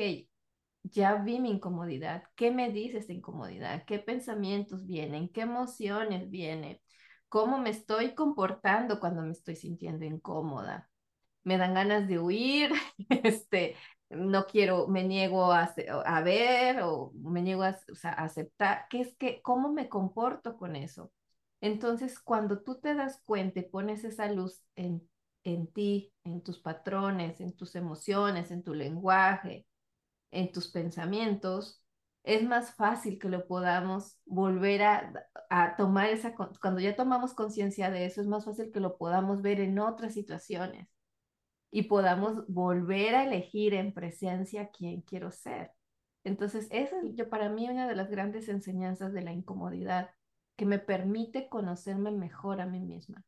ya 0.83 1.15
vi 1.15 1.39
mi 1.39 1.49
incomodidad, 1.51 2.23
¿qué 2.35 2.51
me 2.51 2.71
dice 2.71 2.97
esta 2.97 3.13
incomodidad? 3.13 3.85
¿Qué 3.85 3.99
pensamientos 3.99 4.85
vienen? 4.85 5.29
¿Qué 5.29 5.41
emociones 5.41 6.29
vienen? 6.29 6.79
cómo 7.33 7.57
me 7.57 7.71
estoy 7.71 8.13
comportando 8.13 8.99
cuando 8.99 9.23
me 9.23 9.31
estoy 9.31 9.55
sintiendo 9.55 10.05
incómoda. 10.05 10.87
Me 11.43 11.57
dan 11.57 11.73
ganas 11.73 12.07
de 12.07 12.19
huir, 12.19 12.71
este, 13.09 13.75
no 14.11 14.45
quiero, 14.45 14.87
me 14.87 15.03
niego 15.03 15.51
a, 15.51 15.73
a 16.05 16.21
ver 16.21 16.81
o 16.83 17.11
me 17.15 17.41
niego 17.41 17.63
a, 17.63 17.75
aceptar, 18.03 18.85
¿qué 18.87 19.01
es 19.01 19.15
que, 19.15 19.41
cómo 19.41 19.73
me 19.73 19.89
comporto 19.89 20.57
con 20.57 20.75
eso? 20.75 21.11
Entonces, 21.63 22.19
cuando 22.19 22.61
tú 22.61 22.81
te 22.81 22.93
das 22.93 23.21
cuenta 23.25 23.61
y 23.61 23.63
pones 23.63 24.03
esa 24.03 24.29
luz 24.29 24.61
en, 24.75 25.01
en 25.45 25.67
ti, 25.71 26.13
en 26.25 26.41
tus 26.43 26.59
patrones, 26.59 27.39
en 27.39 27.55
tus 27.55 27.75
emociones, 27.75 28.51
en 28.51 28.63
tu 28.63 28.73
lenguaje, 28.73 29.65
en 30.31 30.51
tus 30.51 30.69
pensamientos, 30.69 31.81
es 32.23 32.43
más 32.43 32.75
fácil 32.75 33.19
que 33.19 33.29
lo 33.29 33.47
podamos 33.47 34.17
volver 34.25 34.83
a, 34.83 35.13
a 35.49 35.77
tomar 35.77 36.09
esa, 36.09 36.35
cuando 36.35 36.81
ya 36.81 36.95
tomamos 36.97 37.33
conciencia 37.33 37.89
de 37.91 38.05
eso, 38.07 38.21
es 38.21 38.27
más 38.27 38.45
fácil 38.45 38.71
que 38.71 38.81
lo 38.81 38.97
podamos 38.97 39.41
ver 39.41 39.61
en 39.61 39.79
otras 39.79 40.13
situaciones 40.15 40.89
y 41.71 41.83
podamos 41.83 42.45
volver 42.47 43.15
a 43.15 43.23
elegir 43.25 43.73
en 43.73 43.93
presencia 43.93 44.69
quién 44.69 45.01
quiero 45.01 45.31
ser. 45.31 45.71
Entonces, 46.23 46.67
esa 46.71 46.99
es 47.01 47.15
yo, 47.15 47.29
para 47.29 47.49
mí 47.49 47.69
una 47.69 47.87
de 47.87 47.95
las 47.95 48.09
grandes 48.09 48.49
enseñanzas 48.49 49.13
de 49.13 49.21
la 49.21 49.33
incomodidad, 49.33 50.11
que 50.55 50.65
me 50.65 50.79
permite 50.79 51.49
conocerme 51.49 52.11
mejor 52.11 52.61
a 52.61 52.65
mí 52.65 52.79
misma. 52.79 53.23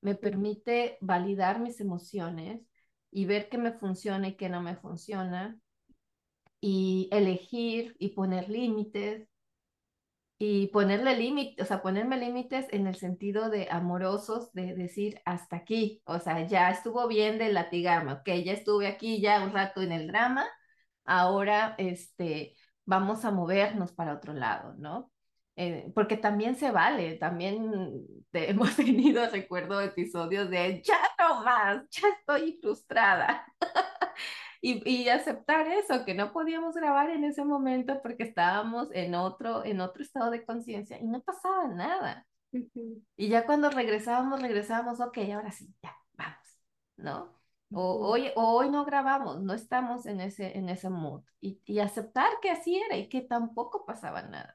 Me 0.00 0.14
permite 0.14 0.98
validar 1.00 1.60
mis 1.60 1.80
emociones 1.80 2.62
y 3.10 3.24
ver 3.26 3.48
qué 3.48 3.58
me 3.58 3.72
funciona 3.72 4.28
y 4.28 4.36
qué 4.36 4.48
no 4.48 4.62
me 4.62 4.76
funciona 4.76 5.58
y 6.60 7.08
elegir 7.12 7.96
y 7.98 8.10
poner 8.10 8.48
límites 8.48 9.28
y 10.38 10.68
ponerle 10.68 11.16
límites, 11.16 11.64
o 11.64 11.66
sea, 11.66 11.82
ponerme 11.82 12.18
límites 12.18 12.66
en 12.70 12.86
el 12.86 12.96
sentido 12.96 13.48
de 13.48 13.68
amorosos, 13.70 14.52
de 14.52 14.74
decir 14.74 15.20
hasta 15.24 15.56
aquí, 15.56 16.02
o 16.04 16.18
sea, 16.18 16.46
ya 16.46 16.70
estuvo 16.70 17.08
bien 17.08 17.38
de 17.38 17.52
latigarme, 17.52 18.12
ok, 18.14 18.26
ya 18.44 18.52
estuve 18.52 18.86
aquí 18.86 19.20
ya 19.20 19.42
un 19.44 19.52
rato 19.52 19.80
en 19.82 19.92
el 19.92 20.08
drama, 20.08 20.46
ahora 21.04 21.74
este, 21.78 22.54
vamos 22.84 23.24
a 23.24 23.30
movernos 23.30 23.92
para 23.92 24.14
otro 24.14 24.34
lado, 24.34 24.74
¿no? 24.78 25.10
Eh, 25.58 25.90
porque 25.94 26.18
también 26.18 26.54
se 26.54 26.70
vale, 26.70 27.14
también 27.16 28.06
hemos 28.32 28.76
tenido, 28.76 29.26
recuerdo, 29.30 29.80
episodios 29.80 30.50
de 30.50 30.82
ya 30.82 31.00
no 31.18 31.42
más, 31.42 31.88
ya 31.90 32.08
estoy 32.08 32.58
frustrada. 32.60 33.46
y, 34.60 35.08
aceptar 35.08 35.66
eso, 35.68 36.04
que 36.04 36.14
no 36.14 36.32
podíamos 36.32 36.74
grabar 36.74 37.10
en 37.10 37.24
ese 37.24 37.44
momento 37.44 38.00
porque 38.02 38.24
estábamos 38.24 38.88
en 38.92 39.14
otro, 39.14 39.64
en 39.64 39.80
otro 39.80 40.02
estado 40.02 40.30
de 40.30 40.44
conciencia 40.44 40.98
y 40.98 41.06
no 41.06 41.22
pasaba 41.22 41.68
nada. 41.68 42.26
Y 43.16 43.28
ya 43.28 43.46
cuando 43.46 43.70
regresábamos, 43.70 44.40
regresábamos, 44.42 45.00
ok, 45.00 45.18
ahora 45.34 45.52
sí, 45.52 45.74
ya, 45.82 45.96
vamos, 46.14 46.60
¿no? 46.96 47.36
O 47.72 48.08
hoy, 48.08 48.30
hoy 48.36 48.70
no 48.70 48.84
grabamos, 48.84 49.42
no 49.42 49.52
estamos 49.54 50.06
en 50.06 50.20
ese, 50.20 50.56
en 50.56 50.68
ese 50.68 50.90
mood. 50.90 51.22
Y, 51.40 51.60
y 51.64 51.80
aceptar 51.80 52.28
que 52.42 52.50
así 52.50 52.76
era 52.78 52.96
y 52.96 53.08
que 53.08 53.22
tampoco 53.22 53.84
pasaba 53.86 54.22
nada. 54.22 54.54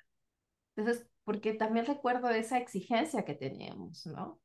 Entonces, 0.75 1.07
porque 1.23 1.53
también 1.53 1.85
recuerdo 1.85 2.29
esa 2.29 2.57
exigencia 2.57 3.25
que 3.25 3.35
teníamos, 3.35 4.05
¿no? 4.05 4.39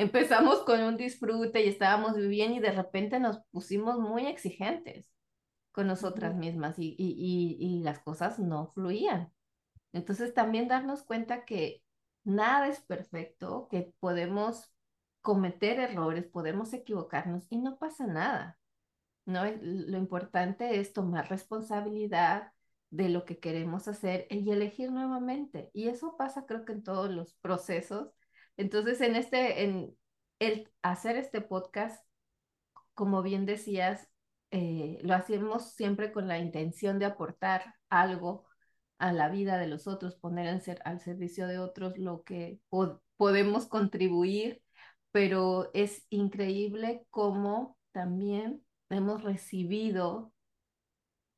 empezamos 0.00 0.60
con 0.60 0.80
un 0.82 0.96
disfrute 0.96 1.62
y 1.62 1.68
estábamos 1.68 2.16
bien 2.16 2.54
y 2.54 2.60
de 2.60 2.72
repente 2.72 3.20
nos 3.20 3.40
pusimos 3.50 3.98
muy 3.98 4.26
exigentes 4.26 5.10
con 5.72 5.86
nosotras 5.86 6.34
mismas 6.34 6.78
y, 6.78 6.94
y, 6.98 7.56
y, 7.60 7.82
las 7.82 8.00
cosas 8.00 8.38
no 8.38 8.72
fluían. 8.72 9.30
Entonces 9.92 10.32
también 10.34 10.68
darnos 10.68 11.02
cuenta 11.02 11.44
que 11.44 11.82
nada 12.24 12.68
es 12.68 12.80
perfecto, 12.80 13.68
que 13.70 13.92
podemos 14.00 14.72
cometer 15.20 15.78
errores, 15.78 16.26
podemos 16.26 16.72
equivocarnos 16.72 17.46
y 17.50 17.58
no 17.58 17.78
pasa 17.78 18.06
nada. 18.06 18.58
¿no? 19.26 19.44
Lo 19.44 19.98
importante 19.98 20.80
es 20.80 20.92
tomar 20.94 21.28
responsabilidad 21.28 22.52
de 22.90 23.08
lo 23.08 23.24
que 23.24 23.38
queremos 23.38 23.88
hacer 23.88 24.26
y 24.30 24.50
elegir 24.50 24.90
nuevamente. 24.92 25.70
Y 25.72 25.88
eso 25.88 26.16
pasa 26.16 26.46
creo 26.46 26.64
que 26.64 26.72
en 26.72 26.82
todos 26.82 27.10
los 27.10 27.34
procesos 27.34 28.10
entonces, 28.60 29.00
en 29.00 29.16
este, 29.16 29.64
en 29.64 29.96
el 30.38 30.70
hacer 30.82 31.16
este 31.16 31.40
podcast, 31.40 32.04
como 32.92 33.22
bien 33.22 33.46
decías, 33.46 34.06
eh, 34.50 34.98
lo 35.02 35.14
hacemos 35.14 35.72
siempre 35.72 36.12
con 36.12 36.28
la 36.28 36.38
intención 36.38 36.98
de 36.98 37.06
aportar 37.06 37.74
algo 37.88 38.44
a 38.98 39.12
la 39.14 39.30
vida 39.30 39.56
de 39.56 39.66
los 39.66 39.86
otros, 39.86 40.16
poner 40.16 40.46
en 40.46 40.60
ser, 40.60 40.82
al 40.84 41.00
servicio 41.00 41.46
de 41.46 41.58
otros 41.58 41.96
lo 41.96 42.22
que 42.22 42.60
podemos 43.16 43.66
contribuir, 43.66 44.62
pero 45.10 45.70
es 45.72 46.04
increíble 46.10 47.06
cómo 47.08 47.78
también 47.92 48.62
hemos 48.90 49.22
recibido 49.22 50.34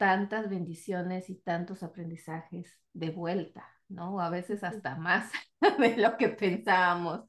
tantas 0.02 0.50
bendiciones 0.50 1.30
y 1.30 1.36
tantos 1.36 1.84
aprendizajes 1.84 2.76
de 2.92 3.10
vuelta. 3.10 3.64
¿no? 3.86 4.20
A 4.20 4.30
veces 4.30 4.64
hasta 4.64 4.96
más 4.96 5.30
de 5.78 5.96
lo 5.96 6.16
que 6.16 6.28
pensábamos. 6.28 7.20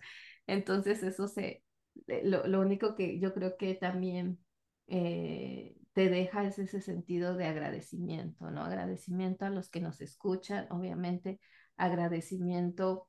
Entonces 0.47 1.03
eso 1.03 1.27
se, 1.27 1.63
eh, 2.07 2.21
lo, 2.23 2.47
lo 2.47 2.61
único 2.61 2.95
que 2.95 3.19
yo 3.19 3.31
creo 3.35 3.57
que 3.57 3.75
también 3.75 4.39
eh, 4.87 5.75
te 5.93 6.09
deja 6.09 6.45
es 6.45 6.57
ese 6.57 6.81
sentido 6.81 7.35
de 7.35 7.45
agradecimiento, 7.45 8.49
¿no? 8.49 8.63
Agradecimiento 8.63 9.45
a 9.45 9.51
los 9.51 9.69
que 9.69 9.79
nos 9.79 10.01
escuchan, 10.01 10.65
obviamente, 10.71 11.39
agradecimiento 11.77 13.07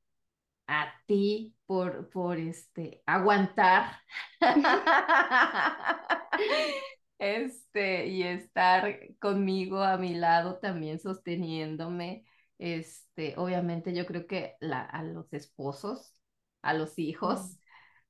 a 0.67 0.93
ti 1.07 1.55
por, 1.65 2.11
por 2.11 2.37
este, 2.37 3.01
aguantar 3.07 3.93
este, 7.19 8.07
y 8.07 8.23
estar 8.23 8.99
conmigo 9.19 9.81
a 9.81 9.97
mi 9.97 10.15
lado 10.15 10.59
también 10.59 10.99
sosteniéndome 10.99 12.25
este, 12.57 13.35
obviamente 13.37 13.93
yo 13.93 14.05
creo 14.05 14.27
que 14.27 14.55
la, 14.59 14.81
a 14.81 15.03
los 15.03 15.31
esposos, 15.33 16.13
a 16.61 16.73
los 16.73 16.97
hijos 16.99 17.59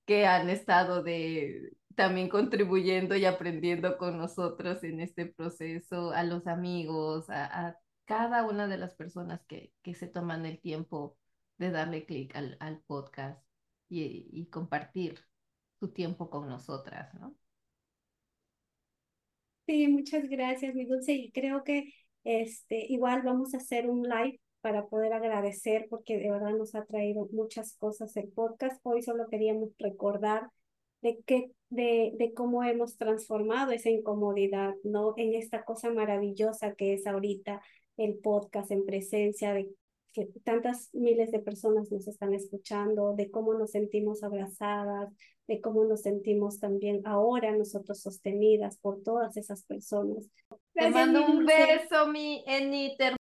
que 0.05 0.27
han 0.27 0.49
estado 0.49 1.03
de 1.03 1.77
también 1.95 2.29
contribuyendo 2.29 3.15
y 3.15 3.25
aprendiendo 3.25 3.97
con 3.97 4.17
nosotros 4.17 4.83
en 4.83 4.99
este 4.99 5.25
proceso, 5.27 6.11
a 6.11 6.23
los 6.23 6.45
amigos, 6.47 7.29
a, 7.29 7.77
cada 8.05 8.45
una 8.45 8.67
de 8.67 8.77
las 8.77 8.93
personas 8.95 9.41
que, 9.47 9.73
que 9.81 9.95
se 9.95 10.07
toman 10.07 10.45
el 10.45 10.59
tiempo 10.61 11.17
de 11.57 11.71
darle 11.71 12.05
clic 12.05 12.35
al, 12.35 12.57
al, 12.59 12.81
podcast 12.81 13.41
y, 13.89 14.29
y, 14.31 14.47
compartir 14.49 15.25
su 15.79 15.89
tiempo 15.91 16.29
con 16.29 16.47
nosotras, 16.49 17.13
¿no? 17.15 17.35
Sí, 19.67 19.87
muchas 19.87 20.29
gracias, 20.29 20.75
mi 20.75 20.85
dulce. 20.85 21.13
Y 21.13 21.31
creo 21.31 21.63
que 21.63 21.91
este, 22.23 22.85
igual 22.91 23.23
vamos 23.23 23.53
a 23.53 23.57
hacer 23.57 23.89
un 23.89 24.03
live 24.03 24.39
para 24.61 24.85
poder 24.87 25.13
agradecer 25.13 25.87
porque 25.89 26.17
de 26.17 26.29
verdad 26.31 26.51
nos 26.51 26.75
ha 26.75 26.85
traído 26.85 27.27
muchas 27.31 27.75
cosas 27.77 28.15
el 28.15 28.29
podcast. 28.29 28.79
Hoy 28.83 29.01
solo 29.01 29.27
queríamos 29.27 29.69
recordar 29.79 30.49
de, 31.01 31.19
qué, 31.25 31.51
de, 31.69 32.13
de 32.17 32.33
cómo 32.33 32.63
hemos 32.63 32.97
transformado 32.97 33.71
esa 33.71 33.89
incomodidad, 33.89 34.75
¿no? 34.83 35.13
En 35.17 35.33
esta 35.33 35.63
cosa 35.63 35.91
maravillosa 35.91 36.75
que 36.75 36.93
es 36.93 37.07
ahorita 37.07 37.61
el 37.97 38.15
podcast 38.19 38.69
en 38.71 38.85
presencia 38.85 39.53
de 39.53 39.69
que 40.13 40.27
tantas 40.43 40.89
miles 40.93 41.31
de 41.31 41.39
personas 41.39 41.91
nos 41.91 42.07
están 42.07 42.33
escuchando, 42.33 43.15
de 43.15 43.29
cómo 43.31 43.53
nos 43.55 43.71
sentimos 43.71 44.23
abrazadas, 44.23 45.09
de 45.47 45.61
cómo 45.61 45.85
nos 45.85 46.01
sentimos 46.01 46.59
también 46.59 47.01
ahora 47.05 47.55
nosotros 47.55 47.99
sostenidas 47.99 48.77
por 48.77 49.03
todas 49.03 49.37
esas 49.37 49.63
personas. 49.63 50.29
Te 50.73 50.89
mando 50.89 51.25
un 51.25 51.45
beso, 51.45 52.07
mi 52.07 52.43
Eniter. 52.47 53.15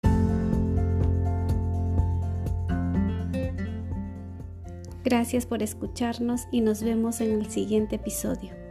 Gracias 5.03 5.45
por 5.45 5.61
escucharnos 5.61 6.47
y 6.51 6.61
nos 6.61 6.81
vemos 6.81 7.21
en 7.21 7.31
el 7.33 7.45
siguiente 7.51 7.97
episodio. 7.97 8.64